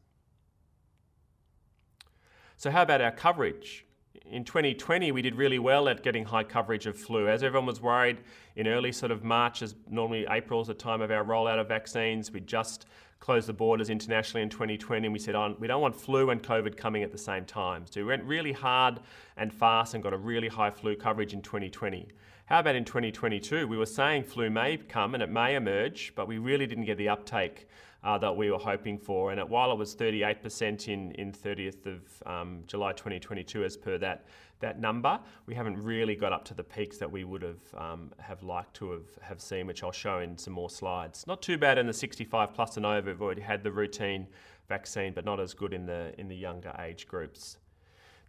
So 2.57 2.71
how 2.71 2.83
about 2.83 3.01
our 3.01 3.13
coverage? 3.13 3.87
in 4.31 4.45
2020, 4.45 5.13
we 5.13 5.23
did 5.23 5.35
really 5.35 5.59
well 5.59 5.89
at 5.89 6.03
getting 6.03 6.25
high 6.25 6.43
coverage 6.43 6.87
of 6.87 6.99
flu. 6.99 7.29
As 7.29 7.43
everyone 7.43 7.67
was 7.67 7.81
worried 7.81 8.19
in 8.57 8.67
early 8.67 8.93
sort 8.93 9.13
of 9.13 9.23
March, 9.25 9.63
as 9.63 9.75
normally 9.89 10.27
April 10.31 10.61
is 10.61 10.67
the 10.67 10.75
time 10.75 11.01
of 11.01 11.11
our 11.11 11.25
rollout 11.25 11.61
of 11.61 11.69
vaccines, 11.69 12.33
we 12.33 12.41
just 12.41 12.87
closed 13.21 13.49
the 13.49 13.53
borders 13.53 13.89
internationally 13.89 14.43
in 14.43 14.49
2020 14.49 15.07
and 15.07 15.13
we 15.13 15.19
said, 15.19 15.35
oh, 15.35 15.57
we 15.59 15.67
don't 15.67 15.81
want 15.81 15.95
flu 15.95 16.31
and 16.31 16.43
COVID 16.43 16.77
coming 16.77 17.03
at 17.03 17.13
the 17.13 17.19
same 17.19 17.45
time. 17.45 17.85
So 17.89 18.01
we 18.01 18.07
went 18.07 18.25
really 18.25 18.53
hard 18.53 19.01
and 19.37 19.53
fast 19.53 19.95
and 19.95 20.03
got 20.03 20.13
a 20.13 20.19
really 20.19 20.49
high 20.49 20.71
flu 20.71 20.97
coverage 20.97 21.33
in 21.33 21.41
2020. 21.41 22.09
How 22.47 22.61
about 22.61 22.77
in 22.77 22.85
2022? 22.85 23.67
We 23.67 23.77
were 23.77 23.87
saying 23.87 24.23
flu 24.23 24.51
may 24.51 24.77
come 24.77 25.15
and 25.15 25.23
it 25.23 25.29
may 25.29 25.57
emerge, 25.57 26.13
but 26.15 26.29
we 26.29 26.39
really 26.39 26.65
didn't 26.65 26.85
get 26.85 26.97
the 26.97 27.09
uptake 27.09 27.67
uh, 28.05 28.19
that 28.19 28.37
we 28.37 28.53
were 28.53 28.59
hoping 28.59 28.99
for. 28.99 29.33
And 29.33 29.51
while 29.51 29.73
it 29.73 29.79
was 29.79 29.97
38% 29.97 30.87
in, 30.87 31.11
in 31.13 31.33
30th 31.33 31.87
of 31.87 32.23
um, 32.25 32.63
July 32.69 32.93
2022, 32.93 33.65
as 33.65 33.77
per 33.77 33.99
that 33.99 34.27
that 34.61 34.81
number. 34.81 35.21
We 35.45 35.55
haven't 35.55 35.83
really 35.83 36.15
got 36.15 36.33
up 36.33 36.43
to 36.47 36.55
the 36.55 36.65
peaks 36.65 36.97
that 36.97 37.11
we 37.11 37.25
would 37.25 37.43
have 37.43 37.75
um, 37.77 38.13
have 38.19 38.43
liked 38.43 38.75
to 38.77 38.93
have, 38.93 39.07
have 39.21 39.41
seen, 39.41 39.67
which 39.67 39.83
I'll 39.83 39.93
show 39.93 40.21
in 40.21 40.39
some 40.39 40.55
more 40.55 40.71
slides. 40.71 41.27
Not 41.27 41.43
too 41.43 41.59
bad 41.59 41.77
in 41.77 41.87
the 41.87 41.93
65 41.93 42.55
plus 42.55 42.79
and 42.79 42.87
over. 42.87 43.11
We've 43.11 43.21
already 43.21 43.43
had 43.43 43.63
the 43.63 43.71
routine 43.71 44.27
vaccine, 44.67 45.13
but 45.13 45.27
not 45.27 45.41
as 45.41 45.53
good 45.53 45.75
in 45.75 45.85
the 45.85 46.19
in 46.19 46.29
the 46.29 46.37
younger 46.37 46.75
age 46.81 47.07
groups. 47.07 47.59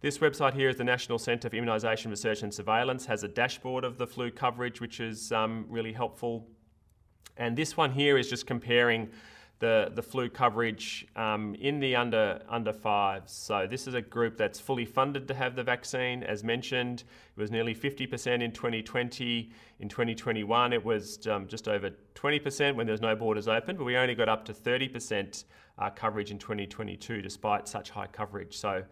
This 0.00 0.18
website 0.18 0.54
here 0.54 0.68
is 0.68 0.76
the 0.76 0.84
National 0.84 1.18
Centre 1.18 1.50
for 1.50 1.56
Immunisation 1.56 2.10
Research 2.10 2.44
and 2.44 2.54
Surveillance, 2.54 3.04
has 3.06 3.24
a 3.24 3.28
dashboard 3.28 3.82
of 3.82 3.98
the 3.98 4.06
flu 4.06 4.30
coverage, 4.30 4.80
which 4.80 5.00
is 5.00 5.32
um, 5.32 5.66
really 5.68 5.92
helpful. 5.92 6.46
And 7.36 7.56
this 7.56 7.76
one 7.76 7.90
here 7.90 8.16
is 8.16 8.30
just 8.30 8.46
comparing 8.46 9.10
the, 9.58 9.90
the 9.92 10.02
flu 10.02 10.28
coverage 10.28 11.04
um, 11.16 11.56
in 11.56 11.80
the 11.80 11.96
under 11.96 12.40
under 12.48 12.72
fives. 12.72 13.32
So 13.32 13.66
this 13.68 13.88
is 13.88 13.94
a 13.94 14.00
group 14.00 14.36
that's 14.36 14.60
fully 14.60 14.84
funded 14.84 15.26
to 15.26 15.34
have 15.34 15.56
the 15.56 15.64
vaccine. 15.64 16.22
As 16.22 16.44
mentioned, 16.44 17.02
it 17.36 17.40
was 17.40 17.50
nearly 17.50 17.74
50% 17.74 18.40
in 18.40 18.52
2020. 18.52 19.50
In 19.80 19.88
2021, 19.88 20.72
it 20.72 20.84
was 20.84 21.26
um, 21.26 21.48
just 21.48 21.66
over 21.66 21.90
20% 22.14 22.76
when 22.76 22.86
there's 22.86 23.00
no 23.00 23.16
borders 23.16 23.48
open, 23.48 23.76
but 23.76 23.82
we 23.82 23.96
only 23.96 24.14
got 24.14 24.28
up 24.28 24.44
to 24.44 24.52
30% 24.52 25.42
uh, 25.76 25.90
coverage 25.90 26.30
in 26.30 26.38
2022 26.38 27.20
despite 27.20 27.66
such 27.66 27.90
high 27.90 28.06
coverage. 28.06 28.56
So 28.56 28.84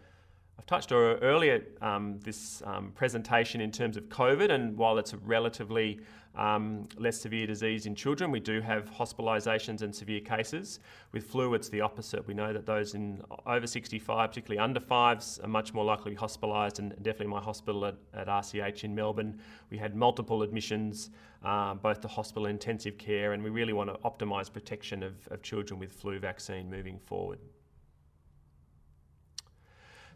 I've 0.59 0.66
touched 0.66 0.90
on 0.90 1.19
earlier 1.19 1.64
um, 1.83 2.19
this 2.23 2.62
um, 2.64 2.92
presentation 2.95 3.61
in 3.61 3.71
terms 3.71 3.97
of 3.97 4.05
COVID, 4.09 4.51
and 4.51 4.77
while 4.77 4.99
it's 4.99 5.12
a 5.12 5.19
relatively 5.19 6.01
um, 6.37 6.88
less 6.99 7.21
severe 7.21 7.47
disease 7.47 7.87
in 7.87 7.95
children, 7.95 8.31
we 8.31 8.40
do 8.40 8.61
have 8.61 8.90
hospitalisations 8.90 9.83
and 9.83 9.95
severe 9.95 10.21
cases. 10.21 10.81
With 11.12 11.25
flu, 11.25 11.55
it's 11.55 11.69
the 11.69 11.81
opposite. 11.81 12.27
We 12.27 12.35
know 12.35 12.53
that 12.53 12.66
those 12.66 12.95
in 12.95 13.23
over 13.47 13.66
65, 13.66 14.31
particularly 14.31 14.59
under 14.59 14.81
fives, 14.81 15.38
are 15.42 15.49
much 15.49 15.73
more 15.73 15.85
likely 15.85 16.14
to 16.14 16.21
be 16.21 16.27
hospitalised, 16.27 16.79
and 16.79 16.90
definitely 17.03 17.29
my 17.29 17.40
hospital 17.40 17.87
at, 17.87 17.97
at, 18.14 18.27
RCH 18.27 18.85
in 18.85 18.95
Melbourne, 18.95 19.38
we 19.71 19.79
had 19.79 19.95
multiple 19.95 20.42
admissions, 20.42 21.11
uh, 21.45 21.75
both 21.75 22.01
to 22.01 22.09
hospital 22.09 22.47
intensive 22.47 22.99
care, 22.99 23.33
and 23.33 23.42
we 23.42 23.51
really 23.51 23.73
want 23.73 23.90
to 23.90 23.97
optimise 24.09 24.53
protection 24.53 25.03
of, 25.03 25.14
of 25.31 25.42
children 25.42 25.81
with 25.81 25.92
flu 25.92 26.19
vaccine 26.19 26.71
moving 26.71 26.99
forward. 26.99 27.38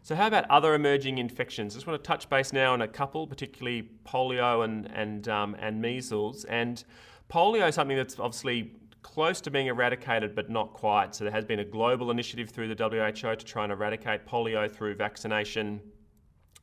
So, 0.03 0.15
how 0.15 0.25
about 0.25 0.49
other 0.49 0.73
emerging 0.73 1.19
infections? 1.19 1.73
I 1.73 1.77
just 1.77 1.85
want 1.85 2.03
to 2.03 2.07
touch 2.07 2.27
base 2.27 2.51
now 2.51 2.73
on 2.73 2.81
a 2.81 2.87
couple, 2.87 3.27
particularly 3.27 3.87
polio 4.03 4.65
and 4.65 4.87
and 4.87 5.27
um, 5.27 5.55
and 5.59 5.79
measles. 5.79 6.43
And 6.45 6.83
polio 7.29 7.67
is 7.69 7.75
something 7.75 7.95
that's 7.95 8.17
obviously 8.17 8.71
close 9.03 9.41
to 9.41 9.51
being 9.51 9.67
eradicated, 9.67 10.33
but 10.35 10.49
not 10.49 10.73
quite. 10.73 11.13
So, 11.13 11.23
there 11.23 11.31
has 11.31 11.45
been 11.45 11.59
a 11.59 11.65
global 11.65 12.09
initiative 12.09 12.49
through 12.49 12.73
the 12.73 12.83
WHO 12.83 13.35
to 13.35 13.45
try 13.45 13.63
and 13.63 13.71
eradicate 13.71 14.25
polio 14.25 14.71
through 14.71 14.95
vaccination. 14.95 15.79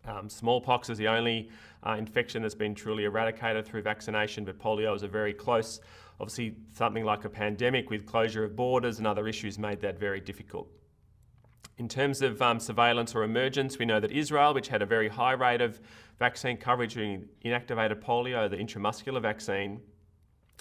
Um, 0.05 0.29
smallpox 0.29 0.90
is 0.90 0.98
the 0.98 1.07
only 1.07 1.48
uh, 1.87 1.92
infection 1.92 2.42
that's 2.42 2.57
been 2.57 2.74
truly 2.74 3.05
eradicated 3.05 3.64
through 3.66 3.83
vaccination, 3.83 4.44
but 4.44 4.59
polio 4.59 4.96
is 4.96 5.05
a 5.05 5.09
very 5.09 5.33
close. 5.33 5.81
Obviously, 6.18 6.57
something 6.72 7.05
like 7.05 7.24
a 7.24 7.31
pandemic 7.31 7.88
with 7.88 8.05
closure 8.05 8.42
of 8.42 8.57
borders 8.57 8.98
and 8.98 9.07
other 9.07 9.29
issues 9.29 9.61
made 9.61 9.81
that 9.83 9.96
very 10.01 10.18
difficult. 10.18 10.68
In 11.78 11.88
terms 11.88 12.22
of 12.22 12.42
um, 12.42 12.58
surveillance 12.58 13.14
or 13.14 13.22
emergence, 13.22 13.78
we 13.78 13.84
know 13.84 14.00
that 14.00 14.10
Israel, 14.10 14.52
which 14.52 14.68
had 14.68 14.82
a 14.82 14.86
very 14.86 15.08
high 15.08 15.32
rate 15.32 15.60
of 15.60 15.80
vaccine 16.18 16.56
coverage 16.56 16.94
during 16.94 17.28
inactivated 17.44 18.02
polio, 18.02 18.50
the 18.50 18.56
intramuscular 18.56 19.22
vaccine, 19.22 19.80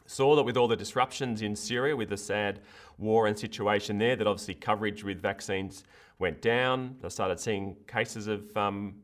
saw 0.05 0.35
that 0.35 0.43
with 0.43 0.57
all 0.57 0.67
the 0.67 0.75
disruptions 0.75 1.41
in 1.41 1.55
Syria, 1.55 1.95
with 1.95 2.09
the 2.09 2.17
sad 2.17 2.61
war 2.97 3.27
and 3.27 3.37
situation 3.37 3.97
there, 3.97 4.15
that 4.15 4.27
obviously 4.27 4.53
coverage 4.53 5.03
with 5.03 5.21
vaccines 5.21 5.83
went 6.19 6.41
down. 6.41 6.95
They 7.01 7.09
started 7.09 7.39
seeing 7.39 7.75
cases 7.87 8.27
of 8.27 8.55
um, 8.55 8.95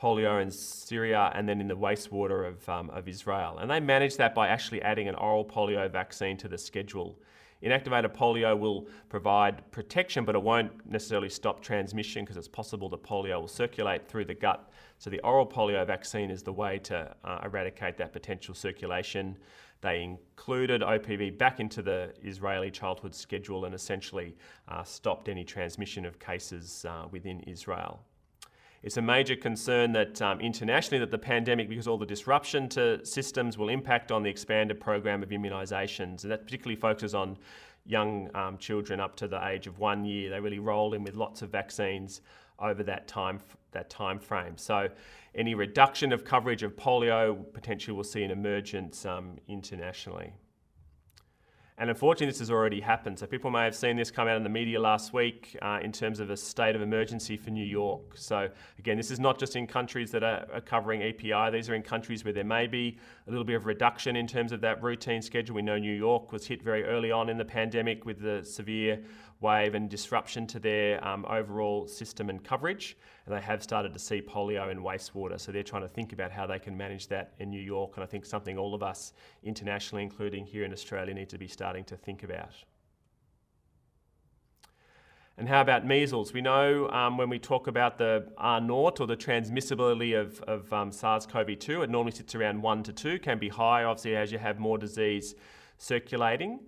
polio 0.00 0.42
in 0.42 0.50
Syria 0.50 1.32
and 1.34 1.48
then 1.48 1.60
in 1.60 1.68
the 1.68 1.76
wastewater 1.76 2.46
of, 2.46 2.68
um, 2.68 2.90
of 2.90 3.08
Israel. 3.08 3.58
And 3.58 3.70
they 3.70 3.80
managed 3.80 4.18
that 4.18 4.34
by 4.34 4.48
actually 4.48 4.82
adding 4.82 5.08
an 5.08 5.14
oral 5.14 5.44
polio 5.44 5.90
vaccine 5.90 6.36
to 6.38 6.48
the 6.48 6.58
schedule. 6.58 7.18
Inactivated 7.62 8.14
polio 8.14 8.58
will 8.58 8.88
provide 9.08 9.70
protection, 9.70 10.24
but 10.24 10.34
it 10.34 10.42
won't 10.42 10.72
necessarily 10.90 11.28
stop 11.28 11.60
transmission 11.60 12.24
because 12.24 12.38
it's 12.38 12.48
possible 12.48 12.88
that 12.88 13.02
polio 13.02 13.40
will 13.40 13.48
circulate 13.48 14.08
through 14.08 14.24
the 14.24 14.34
gut. 14.34 14.70
So 14.98 15.10
the 15.10 15.20
oral 15.20 15.46
polio 15.46 15.86
vaccine 15.86 16.30
is 16.30 16.42
the 16.42 16.52
way 16.52 16.78
to 16.84 17.14
uh, 17.24 17.40
eradicate 17.44 17.98
that 17.98 18.12
potential 18.12 18.54
circulation. 18.54 19.36
They 19.82 20.02
included 20.02 20.82
OPV 20.82 21.38
back 21.38 21.60
into 21.60 21.82
the 21.82 22.12
Israeli 22.22 22.70
childhood 22.70 23.14
schedule 23.14 23.64
and 23.64 23.74
essentially 23.74 24.36
uh, 24.68 24.82
stopped 24.84 25.28
any 25.28 25.44
transmission 25.44 26.04
of 26.04 26.18
cases 26.18 26.84
uh, 26.88 27.08
within 27.10 27.40
Israel. 27.40 28.00
It's 28.82 28.96
a 28.96 29.02
major 29.02 29.36
concern 29.36 29.92
that 29.92 30.22
um, 30.22 30.40
internationally 30.40 31.00
that 31.00 31.10
the 31.10 31.18
pandemic, 31.18 31.68
because 31.68 31.86
all 31.86 31.98
the 31.98 32.06
disruption 32.06 32.68
to 32.70 33.04
systems 33.04 33.58
will 33.58 33.68
impact 33.68 34.10
on 34.10 34.22
the 34.22 34.30
expanded 34.30 34.80
program 34.80 35.22
of 35.22 35.28
immunisations, 35.28 36.22
and 36.22 36.32
that 36.32 36.44
particularly 36.44 36.80
focuses 36.80 37.14
on 37.14 37.36
young 37.84 38.34
um, 38.34 38.56
children 38.56 38.98
up 38.98 39.16
to 39.16 39.28
the 39.28 39.46
age 39.46 39.66
of 39.66 39.78
one 39.78 40.04
year. 40.04 40.30
They 40.30 40.40
really 40.40 40.60
roll 40.60 40.94
in 40.94 41.04
with 41.04 41.14
lots 41.14 41.42
of 41.42 41.50
vaccines 41.50 42.22
over 42.58 42.82
that 42.84 43.06
time 43.06 43.40
that 43.72 43.90
time 43.90 44.18
frame. 44.18 44.56
So, 44.56 44.88
any 45.34 45.54
reduction 45.54 46.12
of 46.12 46.24
coverage 46.24 46.62
of 46.62 46.74
polio 46.74 47.38
potentially 47.52 47.94
will 47.94 48.04
see 48.04 48.22
an 48.24 48.30
emergence 48.30 49.04
um, 49.04 49.36
internationally. 49.46 50.32
And 51.80 51.88
unfortunately, 51.88 52.26
this 52.26 52.40
has 52.40 52.50
already 52.50 52.78
happened. 52.78 53.18
So 53.18 53.26
people 53.26 53.50
may 53.50 53.64
have 53.64 53.74
seen 53.74 53.96
this 53.96 54.10
come 54.10 54.28
out 54.28 54.36
in 54.36 54.42
the 54.42 54.50
media 54.50 54.78
last 54.78 55.14
week 55.14 55.56
uh, 55.62 55.78
in 55.82 55.92
terms 55.92 56.20
of 56.20 56.28
a 56.28 56.36
state 56.36 56.76
of 56.76 56.82
emergency 56.82 57.38
for 57.38 57.48
New 57.48 57.64
York. 57.64 58.18
So 58.18 58.50
again, 58.78 58.98
this 58.98 59.10
is 59.10 59.18
not 59.18 59.38
just 59.38 59.56
in 59.56 59.66
countries 59.66 60.10
that 60.10 60.22
are, 60.22 60.46
are, 60.52 60.60
covering 60.60 61.00
EPI. 61.00 61.48
These 61.50 61.70
are 61.70 61.74
in 61.74 61.82
countries 61.82 62.22
where 62.22 62.34
there 62.34 62.44
may 62.44 62.66
be 62.66 62.98
a 63.26 63.30
little 63.30 63.46
bit 63.46 63.56
of 63.56 63.64
reduction 63.64 64.14
in 64.14 64.26
terms 64.26 64.52
of 64.52 64.60
that 64.60 64.82
routine 64.82 65.22
schedule. 65.22 65.56
We 65.56 65.62
know 65.62 65.78
New 65.78 65.96
York 65.96 66.32
was 66.32 66.46
hit 66.46 66.62
very 66.62 66.84
early 66.84 67.10
on 67.10 67.30
in 67.30 67.38
the 67.38 67.46
pandemic 67.46 68.04
with 68.04 68.20
the 68.20 68.44
severe 68.44 69.02
wave 69.40 69.74
and 69.74 69.88
disruption 69.88 70.46
to 70.48 70.60
their 70.60 71.02
um, 71.02 71.24
overall 71.30 71.88
system 71.88 72.28
and 72.28 72.44
coverage. 72.44 72.98
And 73.26 73.34
they 73.34 73.40
have 73.40 73.62
started 73.62 73.92
to 73.92 73.98
see 73.98 74.22
polio 74.22 74.70
in 74.70 74.78
wastewater. 74.78 75.38
So 75.38 75.52
they're 75.52 75.62
trying 75.62 75.82
to 75.82 75.88
think 75.88 76.12
about 76.12 76.30
how 76.30 76.46
they 76.46 76.58
can 76.58 76.76
manage 76.76 77.08
that 77.08 77.34
in 77.38 77.50
New 77.50 77.60
York. 77.60 77.92
And 77.96 78.02
I 78.02 78.06
think 78.06 78.24
something 78.24 78.56
all 78.56 78.74
of 78.74 78.82
us 78.82 79.12
internationally, 79.42 80.02
including 80.02 80.46
here 80.46 80.64
in 80.64 80.72
Australia, 80.72 81.14
need 81.14 81.28
to 81.28 81.38
be 81.38 81.48
starting 81.48 81.84
to 81.84 81.96
think 81.96 82.22
about. 82.22 82.54
And 85.40 85.48
how 85.48 85.62
about 85.62 85.86
measles? 85.86 86.34
We 86.34 86.42
know 86.42 86.90
um, 86.90 87.16
when 87.16 87.30
we 87.30 87.38
talk 87.38 87.66
about 87.66 87.96
the 87.96 88.26
R 88.36 88.60
naught 88.60 89.00
or 89.00 89.06
the 89.06 89.16
transmissibility 89.16 90.20
of, 90.20 90.38
of 90.42 90.70
um, 90.70 90.92
SARS 90.92 91.24
CoV 91.24 91.58
2, 91.58 91.80
it 91.80 91.88
normally 91.88 92.12
sits 92.12 92.34
around 92.34 92.60
1 92.60 92.82
to 92.82 92.92
2, 92.92 93.18
can 93.20 93.38
be 93.38 93.48
high, 93.48 93.84
obviously, 93.84 94.16
as 94.16 94.30
you 94.30 94.36
have 94.36 94.58
more 94.58 94.76
disease 94.76 95.34
circulating. 95.78 96.60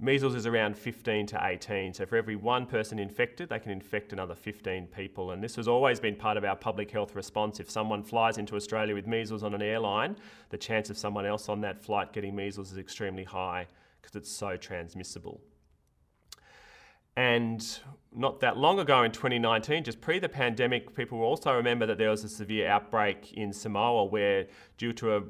Measles 0.00 0.36
is 0.36 0.46
around 0.46 0.76
15 0.76 1.26
to 1.26 1.40
18. 1.44 1.92
So 1.92 2.06
for 2.06 2.16
every 2.16 2.36
one 2.36 2.66
person 2.66 3.00
infected, 3.00 3.48
they 3.48 3.58
can 3.58 3.72
infect 3.72 4.12
another 4.12 4.36
15 4.36 4.86
people. 4.86 5.32
And 5.32 5.42
this 5.42 5.56
has 5.56 5.66
always 5.66 5.98
been 5.98 6.14
part 6.14 6.36
of 6.36 6.44
our 6.44 6.54
public 6.54 6.88
health 6.90 7.16
response. 7.16 7.58
If 7.58 7.68
someone 7.68 8.04
flies 8.04 8.38
into 8.38 8.54
Australia 8.54 8.94
with 8.94 9.08
measles 9.08 9.42
on 9.42 9.54
an 9.54 9.62
airline, 9.62 10.16
the 10.50 10.58
chance 10.58 10.88
of 10.88 10.96
someone 10.96 11.26
else 11.26 11.48
on 11.48 11.60
that 11.62 11.82
flight 11.82 12.12
getting 12.12 12.36
measles 12.36 12.70
is 12.70 12.78
extremely 12.78 13.24
high 13.24 13.66
because 14.00 14.14
it's 14.14 14.30
so 14.30 14.56
transmissible. 14.56 15.40
And 17.16 17.66
not 18.14 18.38
that 18.38 18.56
long 18.56 18.78
ago 18.78 19.02
in 19.02 19.10
2019, 19.10 19.82
just 19.82 20.00
pre 20.00 20.20
the 20.20 20.28
pandemic, 20.28 20.94
people 20.94 21.18
will 21.18 21.26
also 21.26 21.52
remember 21.52 21.84
that 21.86 21.98
there 21.98 22.10
was 22.10 22.22
a 22.22 22.28
severe 22.28 22.68
outbreak 22.68 23.32
in 23.32 23.52
Samoa 23.52 24.04
where, 24.04 24.46
due 24.76 24.92
to 24.92 25.16
a 25.16 25.22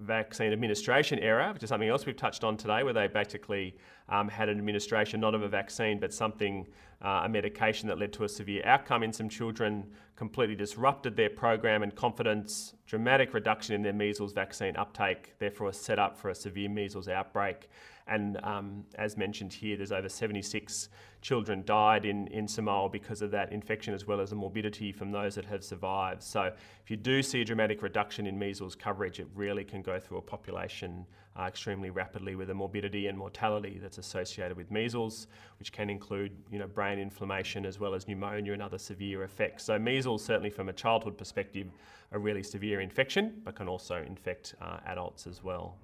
vaccine 0.00 0.52
administration 0.52 1.18
error, 1.20 1.52
which 1.52 1.62
is 1.62 1.68
something 1.68 1.88
else 1.88 2.06
we've 2.06 2.16
touched 2.16 2.44
on 2.44 2.56
today, 2.56 2.82
where 2.82 2.92
they 2.92 3.06
basically 3.06 3.74
um, 4.08 4.28
had 4.28 4.48
an 4.48 4.58
administration 4.58 5.20
not 5.20 5.34
of 5.34 5.42
a 5.42 5.48
vaccine 5.48 5.98
but 5.98 6.12
something, 6.12 6.66
uh, 7.02 7.22
a 7.24 7.28
medication 7.28 7.88
that 7.88 7.98
led 7.98 8.12
to 8.12 8.24
a 8.24 8.28
severe 8.28 8.62
outcome 8.66 9.02
in 9.02 9.12
some 9.12 9.28
children, 9.28 9.84
completely 10.16 10.54
disrupted 10.54 11.16
their 11.16 11.30
program 11.30 11.82
and 11.82 11.94
confidence, 11.94 12.74
dramatic 12.86 13.34
reduction 13.34 13.74
in 13.74 13.82
their 13.82 13.92
measles 13.92 14.32
vaccine 14.32 14.76
uptake, 14.76 15.34
therefore 15.38 15.68
a 15.68 15.72
set 15.72 15.98
up 15.98 16.16
for 16.16 16.30
a 16.30 16.34
severe 16.34 16.68
measles 16.68 17.08
outbreak. 17.08 17.68
And 18.08 18.38
um, 18.44 18.84
as 18.96 19.16
mentioned 19.16 19.52
here, 19.52 19.76
there's 19.76 19.90
over 19.90 20.08
76 20.08 20.88
children 21.22 21.64
died 21.66 22.04
in, 22.04 22.28
in 22.28 22.46
Samoa 22.46 22.88
because 22.88 23.20
of 23.20 23.32
that 23.32 23.52
infection, 23.52 23.92
as 23.94 24.06
well 24.06 24.20
as 24.20 24.30
the 24.30 24.36
morbidity 24.36 24.92
from 24.92 25.10
those 25.10 25.34
that 25.34 25.44
have 25.44 25.64
survived. 25.64 26.22
So, 26.22 26.52
if 26.84 26.90
you 26.90 26.96
do 26.96 27.20
see 27.20 27.40
a 27.40 27.44
dramatic 27.44 27.82
reduction 27.82 28.26
in 28.26 28.38
measles 28.38 28.76
coverage, 28.76 29.18
it 29.18 29.26
really 29.34 29.64
can 29.64 29.82
go 29.82 29.98
through 29.98 30.18
a 30.18 30.22
population 30.22 31.04
uh, 31.38 31.44
extremely 31.44 31.90
rapidly 31.90 32.36
with 32.36 32.46
the 32.46 32.54
morbidity 32.54 33.08
and 33.08 33.18
mortality 33.18 33.78
that's 33.82 33.98
associated 33.98 34.56
with 34.56 34.70
measles, 34.70 35.26
which 35.58 35.72
can 35.72 35.90
include 35.90 36.30
you 36.50 36.60
know, 36.60 36.68
brain 36.68 37.00
inflammation 37.00 37.66
as 37.66 37.80
well 37.80 37.92
as 37.92 38.06
pneumonia 38.06 38.52
and 38.52 38.62
other 38.62 38.78
severe 38.78 39.24
effects. 39.24 39.64
So, 39.64 39.80
measles, 39.80 40.24
certainly 40.24 40.50
from 40.50 40.68
a 40.68 40.72
childhood 40.72 41.18
perspective, 41.18 41.66
a 42.12 42.18
really 42.18 42.44
severe 42.44 42.80
infection, 42.80 43.40
but 43.42 43.56
can 43.56 43.66
also 43.68 43.96
infect 44.06 44.54
uh, 44.60 44.78
adults 44.86 45.26
as 45.26 45.42
well. 45.42 45.76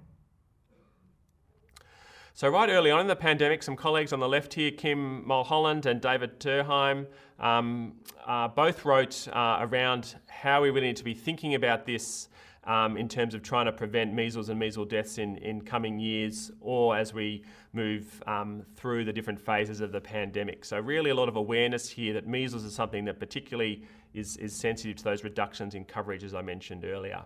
So, 2.34 2.48
right 2.48 2.70
early 2.70 2.90
on 2.90 3.00
in 3.00 3.06
the 3.08 3.16
pandemic, 3.16 3.62
some 3.62 3.76
colleagues 3.76 4.10
on 4.10 4.18
the 4.18 4.28
left 4.28 4.54
here, 4.54 4.70
Kim 4.70 5.26
Mulholland 5.26 5.84
and 5.84 6.00
David 6.00 6.40
Durrheim, 6.40 7.06
um, 7.38 7.92
uh, 8.26 8.48
both 8.48 8.86
wrote 8.86 9.28
uh, 9.34 9.58
around 9.60 10.14
how 10.28 10.62
we 10.62 10.70
really 10.70 10.86
need 10.86 10.96
to 10.96 11.04
be 11.04 11.12
thinking 11.12 11.54
about 11.56 11.84
this 11.84 12.30
um, 12.64 12.96
in 12.96 13.06
terms 13.06 13.34
of 13.34 13.42
trying 13.42 13.66
to 13.66 13.72
prevent 13.72 14.14
measles 14.14 14.48
and 14.48 14.58
measles 14.58 14.88
deaths 14.88 15.18
in, 15.18 15.36
in 15.38 15.60
coming 15.60 15.98
years 15.98 16.50
or 16.62 16.96
as 16.96 17.12
we 17.12 17.44
move 17.74 18.22
um, 18.26 18.64
through 18.76 19.04
the 19.04 19.12
different 19.12 19.38
phases 19.38 19.82
of 19.82 19.92
the 19.92 20.00
pandemic. 20.00 20.64
So, 20.64 20.80
really, 20.80 21.10
a 21.10 21.14
lot 21.14 21.28
of 21.28 21.36
awareness 21.36 21.90
here 21.90 22.14
that 22.14 22.26
measles 22.26 22.64
is 22.64 22.74
something 22.74 23.04
that 23.04 23.20
particularly 23.20 23.82
is, 24.14 24.38
is 24.38 24.54
sensitive 24.54 24.96
to 24.96 25.04
those 25.04 25.22
reductions 25.22 25.74
in 25.74 25.84
coverage, 25.84 26.24
as 26.24 26.34
I 26.34 26.40
mentioned 26.40 26.86
earlier. 26.86 27.24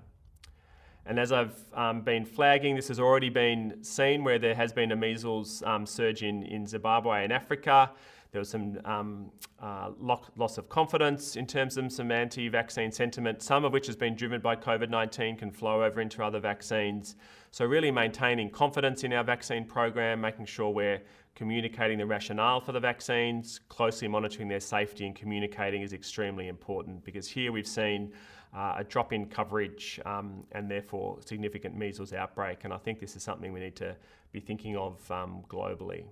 And 1.07 1.21
as 1.21 1.31
I've 1.31 1.55
um, 1.73 2.03
been 2.03 2.25
flagging, 2.25 2.75
this 2.75 2.88
has 2.88 2.99
already 2.99 3.29
been 3.29 3.83
seen 3.83 4.25
where 4.25 4.38
there 4.38 4.55
has 4.55 4.73
been 4.73 4.90
a 4.90 4.97
measles 4.97 5.62
um, 5.64 5.87
surge 5.87 6.23
in, 6.23 6.42
in 6.42 6.66
Zimbabwe 6.66 7.23
and 7.23 7.33
Africa. 7.33 7.92
There 8.33 8.40
was 8.40 8.51
some 8.51 8.79
um, 8.85 9.31
uh, 9.62 9.90
loss 9.99 10.59
of 10.59 10.69
confidence 10.69 11.37
in 11.37 11.47
terms 11.47 11.77
of 11.77 11.90
some 11.92 12.11
anti 12.11 12.49
vaccine 12.49 12.90
sentiment, 12.90 13.40
some 13.40 13.64
of 13.64 13.73
which 13.73 13.87
has 13.87 13.97
been 13.97 14.14
driven 14.14 14.40
by 14.40 14.57
COVID 14.57 14.90
19, 14.90 15.37
can 15.37 15.51
flow 15.51 15.85
over 15.85 16.01
into 16.01 16.23
other 16.25 16.40
vaccines. 16.40 17.16
So, 17.53 17.64
really 17.64 17.90
maintaining 17.90 18.51
confidence 18.51 19.05
in 19.05 19.12
our 19.12 19.25
vaccine 19.25 19.64
program, 19.64 20.21
making 20.21 20.47
sure 20.47 20.71
we're 20.71 21.01
communicating 21.37 21.99
the 21.99 22.07
rationale 22.07 22.61
for 22.61 22.73
the 22.73 22.81
vaccines, 22.81 23.61
closely 23.69 24.09
monitoring 24.09 24.49
their 24.49 24.61
safety 24.61 25.07
and 25.07 25.14
communicating 25.14 25.83
is 25.83 25.92
extremely 25.92 26.49
important 26.49 27.05
because 27.05 27.29
here 27.29 27.53
we've 27.53 27.66
seen 27.66 28.12
uh, 28.54 28.74
a 28.78 28.85
drop 28.85 29.12
in 29.12 29.26
coverage 29.26 30.00
um, 30.06 30.44
and 30.52 30.70
therefore 30.70 31.18
significant 31.24 31.76
measles 31.76 32.12
outbreak. 32.12 32.64
And 32.64 32.72
I 32.72 32.78
think 32.78 33.00
this 33.00 33.16
is 33.16 33.22
something 33.22 33.52
we 33.52 33.61
need 33.61 33.76
to 33.76 33.96
be 34.32 34.40
thinking 34.40 34.76
of 34.76 35.11
um, 35.11 35.42
globally. 35.48 36.04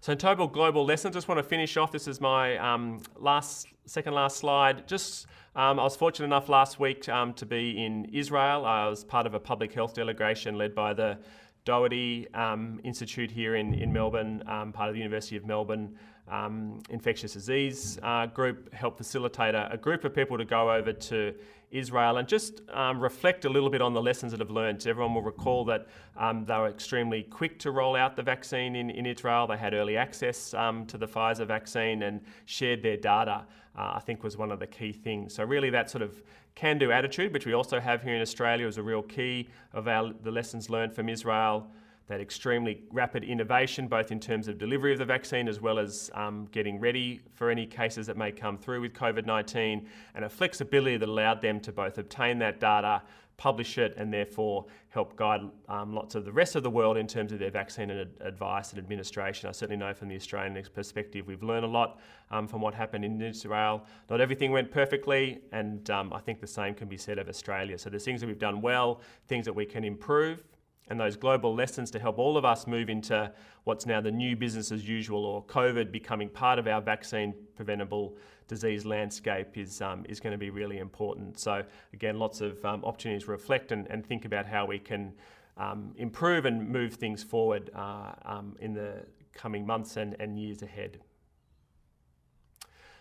So 0.00 0.12
in 0.12 0.18
total 0.18 0.46
global 0.46 0.84
lessons, 0.84 1.14
just 1.14 1.28
want 1.28 1.38
to 1.38 1.42
finish 1.42 1.78
off. 1.78 1.90
This 1.90 2.06
is 2.06 2.20
my 2.20 2.58
um, 2.58 3.00
last, 3.16 3.68
second 3.86 4.12
last 4.12 4.36
slide. 4.36 4.86
Just, 4.86 5.26
um, 5.56 5.80
I 5.80 5.82
was 5.82 5.96
fortunate 5.96 6.26
enough 6.26 6.50
last 6.50 6.78
week 6.78 7.08
um, 7.08 7.32
to 7.34 7.46
be 7.46 7.82
in 7.82 8.04
Israel. 8.12 8.66
I 8.66 8.86
was 8.86 9.02
part 9.02 9.26
of 9.26 9.32
a 9.32 9.40
public 9.40 9.72
health 9.72 9.94
delegation 9.94 10.58
led 10.58 10.74
by 10.74 10.92
the 10.92 11.16
Doherty 11.64 12.28
um, 12.34 12.80
Institute 12.84 13.30
here 13.30 13.56
in, 13.56 13.72
in 13.72 13.90
Melbourne, 13.90 14.42
um, 14.46 14.72
part 14.72 14.90
of 14.90 14.94
the 14.94 14.98
University 14.98 15.36
of 15.36 15.46
Melbourne 15.46 15.96
um, 16.28 16.80
infectious 16.90 17.34
disease 17.34 17.98
uh, 18.02 18.26
group, 18.26 18.72
helped 18.72 18.98
facilitate 18.98 19.54
a, 19.54 19.72
a, 19.72 19.76
group 19.76 20.04
of 20.04 20.14
people 20.14 20.38
to 20.38 20.44
go 20.44 20.72
over 20.72 20.92
to 20.92 21.34
Israel 21.70 22.16
and 22.16 22.26
just 22.26 22.62
um, 22.72 23.00
reflect 23.00 23.44
a 23.44 23.48
little 23.48 23.68
bit 23.68 23.82
on 23.82 23.92
the 23.92 24.00
lessons 24.00 24.32
that 24.32 24.40
have 24.40 24.50
learned. 24.50 24.86
Everyone 24.86 25.14
will 25.14 25.22
recall 25.22 25.64
that 25.66 25.86
um, 26.16 26.44
they 26.46 26.54
were 26.54 26.68
extremely 26.68 27.24
quick 27.24 27.58
to 27.58 27.72
roll 27.72 27.94
out 27.94 28.16
the 28.16 28.22
vaccine 28.22 28.74
in, 28.74 28.90
in 28.90 29.04
Israel. 29.04 29.46
They 29.46 29.58
had 29.58 29.74
early 29.74 29.96
access 29.96 30.54
um, 30.54 30.86
to 30.86 30.96
the 30.96 31.06
Pfizer 31.06 31.46
vaccine 31.46 32.02
and 32.04 32.20
shared 32.46 32.82
their 32.82 32.96
data, 32.96 33.44
uh, 33.76 33.92
I 33.96 34.00
think 34.00 34.22
was 34.22 34.38
one 34.38 34.50
of 34.50 34.60
the 34.60 34.66
key 34.66 34.92
things. 34.92 35.34
So 35.34 35.44
really 35.44 35.68
that 35.70 35.90
sort 35.90 36.02
of 36.02 36.22
can-do 36.54 36.90
attitude, 36.90 37.32
which 37.32 37.44
we 37.44 37.52
also 37.52 37.80
have 37.80 38.02
here 38.02 38.14
in 38.14 38.22
Australia, 38.22 38.66
is 38.66 38.78
a 38.78 38.82
real 38.82 39.02
key 39.02 39.48
of 39.72 39.88
our, 39.88 40.12
the 40.22 40.30
lessons 40.30 40.70
learned 40.70 40.94
from 40.94 41.08
Israel 41.08 41.66
that 42.06 42.20
extremely 42.20 42.82
rapid 42.90 43.24
innovation, 43.24 43.88
both 43.88 44.12
in 44.12 44.20
terms 44.20 44.46
of 44.46 44.58
delivery 44.58 44.92
of 44.92 44.98
the 44.98 45.04
vaccine 45.04 45.48
as 45.48 45.60
well 45.60 45.78
as 45.78 46.10
um, 46.14 46.46
getting 46.52 46.78
ready 46.78 47.20
for 47.32 47.50
any 47.50 47.66
cases 47.66 48.06
that 48.06 48.16
may 48.16 48.30
come 48.30 48.58
through 48.58 48.80
with 48.82 48.92
COVID 48.92 49.24
19, 49.24 49.88
and 50.14 50.24
a 50.24 50.28
flexibility 50.28 50.96
that 50.98 51.08
allowed 51.08 51.40
them 51.40 51.60
to 51.60 51.72
both 51.72 51.96
obtain 51.96 52.38
that 52.38 52.60
data, 52.60 53.02
publish 53.38 53.78
it, 53.78 53.94
and 53.96 54.12
therefore 54.12 54.66
help 54.90 55.16
guide 55.16 55.40
um, 55.68 55.94
lots 55.94 56.14
of 56.14 56.26
the 56.26 56.30
rest 56.30 56.56
of 56.56 56.62
the 56.62 56.70
world 56.70 56.98
in 56.98 57.06
terms 57.06 57.32
of 57.32 57.38
their 57.38 57.50
vaccine 57.50 57.90
and 57.90 58.00
ad- 58.00 58.12
advice 58.20 58.70
and 58.70 58.78
administration. 58.78 59.48
I 59.48 59.52
certainly 59.52 59.78
know 59.78 59.94
from 59.94 60.08
the 60.08 60.14
Australian 60.14 60.62
perspective, 60.74 61.26
we've 61.26 61.42
learned 61.42 61.64
a 61.64 61.68
lot 61.68 62.00
um, 62.30 62.46
from 62.46 62.60
what 62.60 62.74
happened 62.74 63.04
in 63.04 63.20
Israel. 63.22 63.86
Not 64.10 64.20
everything 64.20 64.52
went 64.52 64.70
perfectly, 64.70 65.40
and 65.52 65.88
um, 65.88 66.12
I 66.12 66.20
think 66.20 66.40
the 66.40 66.46
same 66.46 66.74
can 66.74 66.86
be 66.86 66.98
said 66.98 67.18
of 67.18 67.30
Australia. 67.30 67.78
So 67.78 67.88
there's 67.88 68.04
things 68.04 68.20
that 68.20 68.26
we've 68.26 68.38
done 68.38 68.60
well, 68.60 69.00
things 69.26 69.46
that 69.46 69.54
we 69.54 69.64
can 69.64 69.84
improve 69.84 70.44
and 70.88 71.00
those 71.00 71.16
global 71.16 71.54
lessons 71.54 71.90
to 71.92 71.98
help 71.98 72.18
all 72.18 72.36
of 72.36 72.44
us 72.44 72.66
move 72.66 72.90
into 72.90 73.32
what's 73.64 73.86
now 73.86 74.00
the 74.00 74.10
new 74.10 74.36
business 74.36 74.70
as 74.70 74.86
usual 74.86 75.24
or 75.24 75.42
COVID 75.44 75.90
becoming 75.90 76.28
part 76.28 76.58
of 76.58 76.66
our 76.66 76.82
vaccine 76.82 77.34
preventable 77.56 78.16
disease 78.48 78.84
landscape 78.84 79.56
is, 79.56 79.80
um, 79.80 80.04
is 80.08 80.20
going 80.20 80.32
to 80.32 80.38
be 80.38 80.50
really 80.50 80.78
important. 80.78 81.38
So, 81.38 81.62
again, 81.94 82.18
lots 82.18 82.40
of 82.40 82.62
um, 82.64 82.84
opportunities 82.84 83.24
to 83.24 83.30
reflect 83.30 83.72
and, 83.72 83.86
and 83.88 84.04
think 84.04 84.26
about 84.26 84.46
how 84.46 84.66
we 84.66 84.78
can 84.78 85.12
um, 85.56 85.94
improve 85.96 86.44
and 86.44 86.68
move 86.68 86.94
things 86.94 87.22
forward 87.22 87.70
uh, 87.74 88.12
um, 88.24 88.56
in 88.60 88.74
the 88.74 89.04
coming 89.32 89.66
months 89.66 89.96
and, 89.96 90.16
and 90.20 90.38
years 90.38 90.62
ahead. 90.62 91.00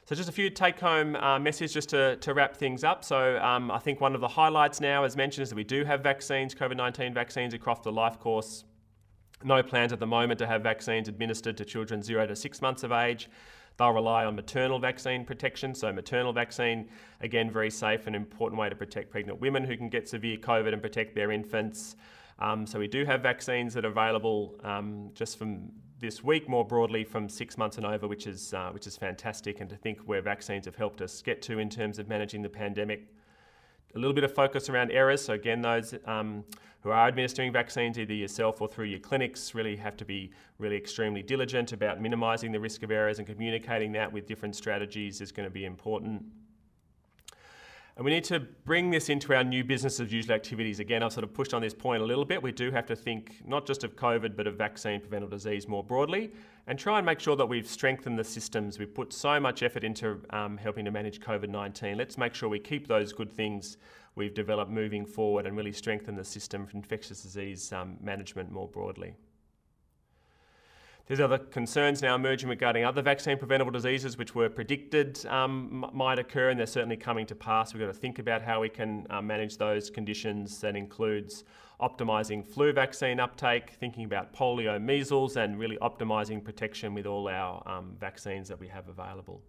So 0.05 0.15
just 0.15 0.27
a 0.27 0.33
few 0.33 0.49
take-home 0.49 1.15
uh, 1.15 1.39
messages 1.39 1.73
just 1.73 1.89
to, 1.89 2.17
to 2.17 2.33
wrap 2.33 2.57
things 2.57 2.83
up. 2.83 3.05
So 3.05 3.37
um, 3.37 3.71
I 3.71 3.79
think 3.79 4.01
one 4.01 4.15
of 4.15 4.19
the 4.21 4.27
highlights 4.27 4.81
now, 4.81 5.05
as 5.05 5.15
mentioned, 5.15 5.43
is 5.43 5.49
that 5.49 5.55
we 5.55 5.63
do 5.63 5.85
have 5.85 6.01
vaccines, 6.01 6.53
COVID-19 6.53 7.13
vaccines 7.13 7.53
across 7.53 7.79
the 7.79 7.91
life 7.91 8.19
course. 8.19 8.65
No 9.45 9.63
plans 9.63 9.93
at 9.93 9.99
the 9.99 10.07
moment 10.07 10.39
to 10.39 10.47
have 10.47 10.61
vaccines 10.61 11.07
administered 11.07 11.55
to 11.57 11.63
children 11.63 12.01
zero 12.01 12.27
to 12.27 12.35
six 12.35 12.61
months 12.61 12.83
of 12.83 12.91
age. 12.91 13.29
They'll 13.77 13.91
rely 13.91 14.25
on 14.25 14.35
maternal 14.35 14.77
vaccine 14.77 15.23
protection. 15.23 15.73
So 15.73 15.91
maternal 15.93 16.33
vaccine, 16.33 16.89
again, 17.21 17.49
very 17.49 17.71
safe 17.71 18.05
and 18.05 18.15
important 18.15 18.59
way 18.59 18.67
to 18.67 18.75
protect 18.75 19.09
pregnant 19.09 19.39
women 19.39 19.63
who 19.63 19.77
can 19.77 19.87
get 19.87 20.09
severe 20.09 20.35
COVID 20.35 20.73
and 20.73 20.81
protect 20.81 21.15
their 21.15 21.31
infants. 21.31 21.95
Um, 22.39 22.67
so 22.67 22.77
we 22.77 22.87
do 22.87 23.05
have 23.05 23.21
vaccines 23.21 23.73
that 23.73 23.85
are 23.85 23.89
available 23.89 24.55
um, 24.63 25.11
just 25.13 25.37
from 25.37 25.71
this 26.03 26.21
week 26.21 26.49
more 26.49 26.65
broadly 26.65 27.05
from 27.05 27.29
six 27.29 27.57
months 27.57 27.77
and 27.77 27.85
over, 27.85 28.09
which 28.09 28.27
is, 28.27 28.53
uh, 28.53 28.69
which 28.73 28.85
is 28.87 28.97
fantastic. 28.97 29.61
And 29.61 29.69
to 29.69 29.77
think 29.77 29.99
where 29.99 30.21
vaccines 30.21 30.65
have 30.65 30.75
helped 30.75 31.01
us 31.01 31.21
get 31.21 31.41
to 31.43 31.59
in 31.59 31.69
terms 31.69 31.97
of 31.97 32.09
managing 32.09 32.41
the 32.41 32.49
pandemic. 32.49 33.07
A 33.95 33.97
little 33.97 34.13
bit 34.13 34.25
of 34.25 34.33
focus 34.33 34.67
around 34.67 34.91
errors. 34.91 35.23
So, 35.23 35.31
again, 35.31 35.61
those 35.61 35.95
um, 36.05 36.43
who 36.81 36.89
are 36.89 37.07
administering 37.07 37.53
vaccines, 37.53 37.97
either 37.97 38.13
yourself 38.13 38.59
or 38.59 38.67
through 38.67 38.87
your 38.87 38.99
clinics, 38.99 39.55
really 39.55 39.77
have 39.77 39.95
to 39.95 40.03
be 40.03 40.31
really 40.57 40.75
extremely 40.75 41.23
diligent 41.23 41.71
about 41.71 42.01
minimising 42.01 42.51
the 42.51 42.59
risk 42.59 42.83
of 42.83 42.91
errors 42.91 43.19
and 43.19 43.25
communicating 43.25 43.93
that 43.93 44.11
with 44.11 44.27
different 44.27 44.57
strategies 44.57 45.21
is 45.21 45.31
going 45.31 45.47
to 45.47 45.53
be 45.53 45.63
important. 45.63 46.21
And 47.95 48.03
we 48.03 48.09
need 48.09 48.23
to 48.25 48.39
bring 48.39 48.89
this 48.89 49.09
into 49.09 49.35
our 49.35 49.43
new 49.43 49.63
business 49.63 49.99
as 49.99 50.11
usual 50.11 50.33
activities. 50.33 50.79
Again, 50.79 51.03
I've 51.03 51.13
sort 51.13 51.23
of 51.23 51.33
pushed 51.33 51.53
on 51.53 51.61
this 51.61 51.75
point 51.75 52.01
a 52.01 52.05
little 52.05 52.25
bit. 52.25 52.41
We 52.41 52.51
do 52.51 52.71
have 52.71 52.87
to 52.87 52.95
think 52.95 53.41
not 53.45 53.67
just 53.67 53.83
of 53.83 53.95
COVID, 53.95 54.35
but 54.35 54.47
of 54.47 54.55
vaccine 54.55 54.99
preventable 54.99 55.37
disease 55.37 55.67
more 55.67 55.83
broadly 55.83 56.31
and 56.65 56.79
try 56.79 56.97
and 56.97 57.05
make 57.05 57.19
sure 57.19 57.35
that 57.35 57.45
we've 57.45 57.67
strengthened 57.67 58.17
the 58.17 58.23
systems. 58.23 58.79
We've 58.79 58.93
put 58.93 59.13
so 59.13 59.39
much 59.39 59.61
effort 59.61 59.83
into 59.83 60.19
um, 60.31 60.57
helping 60.57 60.85
to 60.85 60.91
manage 60.91 61.19
COVID 61.19 61.49
19. 61.49 61.95
Let's 61.95 62.17
make 62.17 62.33
sure 62.33 62.49
we 62.49 62.59
keep 62.59 62.87
those 62.87 63.13
good 63.13 63.31
things 63.31 63.77
we've 64.15 64.33
developed 64.33 64.71
moving 64.71 65.05
forward 65.05 65.45
and 65.45 65.55
really 65.55 65.71
strengthen 65.71 66.15
the 66.15 66.23
system 66.23 66.65
for 66.65 66.77
infectious 66.77 67.21
disease 67.21 67.71
um, 67.73 67.97
management 68.01 68.51
more 68.51 68.67
broadly. 68.67 69.13
There's 71.05 71.19
other 71.19 71.37
concerns 71.37 72.01
now 72.01 72.15
emerging 72.15 72.47
regarding 72.47 72.85
other 72.85 73.01
vaccine 73.01 73.37
preventable 73.37 73.71
diseases 73.71 74.17
which 74.17 74.35
were 74.35 74.49
predicted 74.49 75.25
um, 75.25 75.85
might 75.91 76.17
occur, 76.17 76.49
and 76.49 76.57
they're 76.57 76.65
certainly 76.65 76.95
coming 76.95 77.25
to 77.25 77.35
pass. 77.35 77.73
We've 77.73 77.81
got 77.81 77.87
to 77.87 77.93
think 77.93 78.19
about 78.19 78.41
how 78.41 78.61
we 78.61 78.69
can 78.69 79.05
uh, 79.09 79.21
manage 79.21 79.57
those 79.57 79.89
conditions. 79.89 80.61
That 80.61 80.77
includes 80.77 81.43
optimising 81.81 82.45
flu 82.45 82.71
vaccine 82.71 83.19
uptake, 83.19 83.71
thinking 83.71 84.05
about 84.05 84.33
polio, 84.33 84.81
measles, 84.81 85.35
and 85.35 85.59
really 85.59 85.77
optimising 85.81 86.41
protection 86.41 86.93
with 86.93 87.05
all 87.05 87.27
our 87.27 87.61
um, 87.67 87.97
vaccines 87.99 88.47
that 88.47 88.57
we 88.57 88.69
have 88.69 88.87
available. 88.87 89.41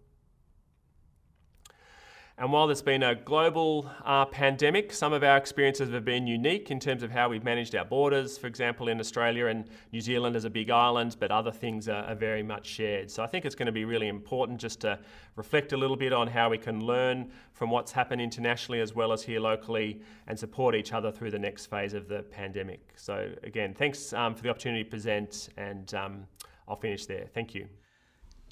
And 2.37 2.51
while 2.51 2.67
there's 2.67 2.81
been 2.81 3.01
a 3.01 3.15
global 3.15 3.89
uh, 4.03 4.25
pandemic, 4.25 4.91
some 4.91 5.13
of 5.13 5.23
our 5.23 5.37
experiences 5.37 5.89
have 5.93 6.03
been 6.03 6.27
unique 6.27 6.69
in 6.69 6.81
terms 6.81 7.01
of 7.01 7.09
how 7.09 7.29
we've 7.29 7.45
managed 7.45 7.73
our 7.75 7.85
borders. 7.85 8.37
For 8.37 8.47
example, 8.47 8.89
in 8.89 8.99
Australia 8.99 9.45
and 9.45 9.63
New 9.93 10.01
Zealand 10.01 10.35
as 10.35 10.43
a 10.43 10.49
big 10.49 10.69
island, 10.69 11.15
but 11.17 11.31
other 11.31 11.51
things 11.51 11.87
are, 11.87 12.03
are, 12.03 12.15
very 12.15 12.43
much 12.43 12.65
shared. 12.65 13.09
So 13.09 13.23
I 13.23 13.27
think 13.27 13.45
it's 13.45 13.55
going 13.55 13.67
to 13.67 13.71
be 13.71 13.85
really 13.85 14.09
important 14.09 14.59
just 14.59 14.81
to 14.81 14.99
reflect 15.37 15.71
a 15.71 15.77
little 15.77 15.95
bit 15.95 16.11
on 16.11 16.27
how 16.27 16.49
we 16.49 16.57
can 16.57 16.85
learn 16.85 17.31
from 17.53 17.69
what's 17.69 17.93
happened 17.93 18.21
internationally 18.21 18.81
as 18.81 18.93
well 18.93 19.13
as 19.13 19.23
here 19.23 19.39
locally 19.39 20.01
and 20.27 20.37
support 20.37 20.75
each 20.75 20.91
other 20.91 21.13
through 21.13 21.31
the 21.31 21.39
next 21.39 21.67
phase 21.67 21.93
of 21.93 22.09
the 22.09 22.23
pandemic. 22.23 22.81
So 22.97 23.31
again, 23.43 23.73
thanks 23.73 24.11
um, 24.11 24.35
for 24.35 24.43
the 24.43 24.49
opportunity 24.49 24.83
to 24.83 24.89
present, 24.89 25.47
and 25.55 25.93
um, 25.93 26.27
I'll 26.67 26.75
finish 26.75 27.05
there. 27.05 27.27
Thank 27.33 27.55
you. 27.55 27.69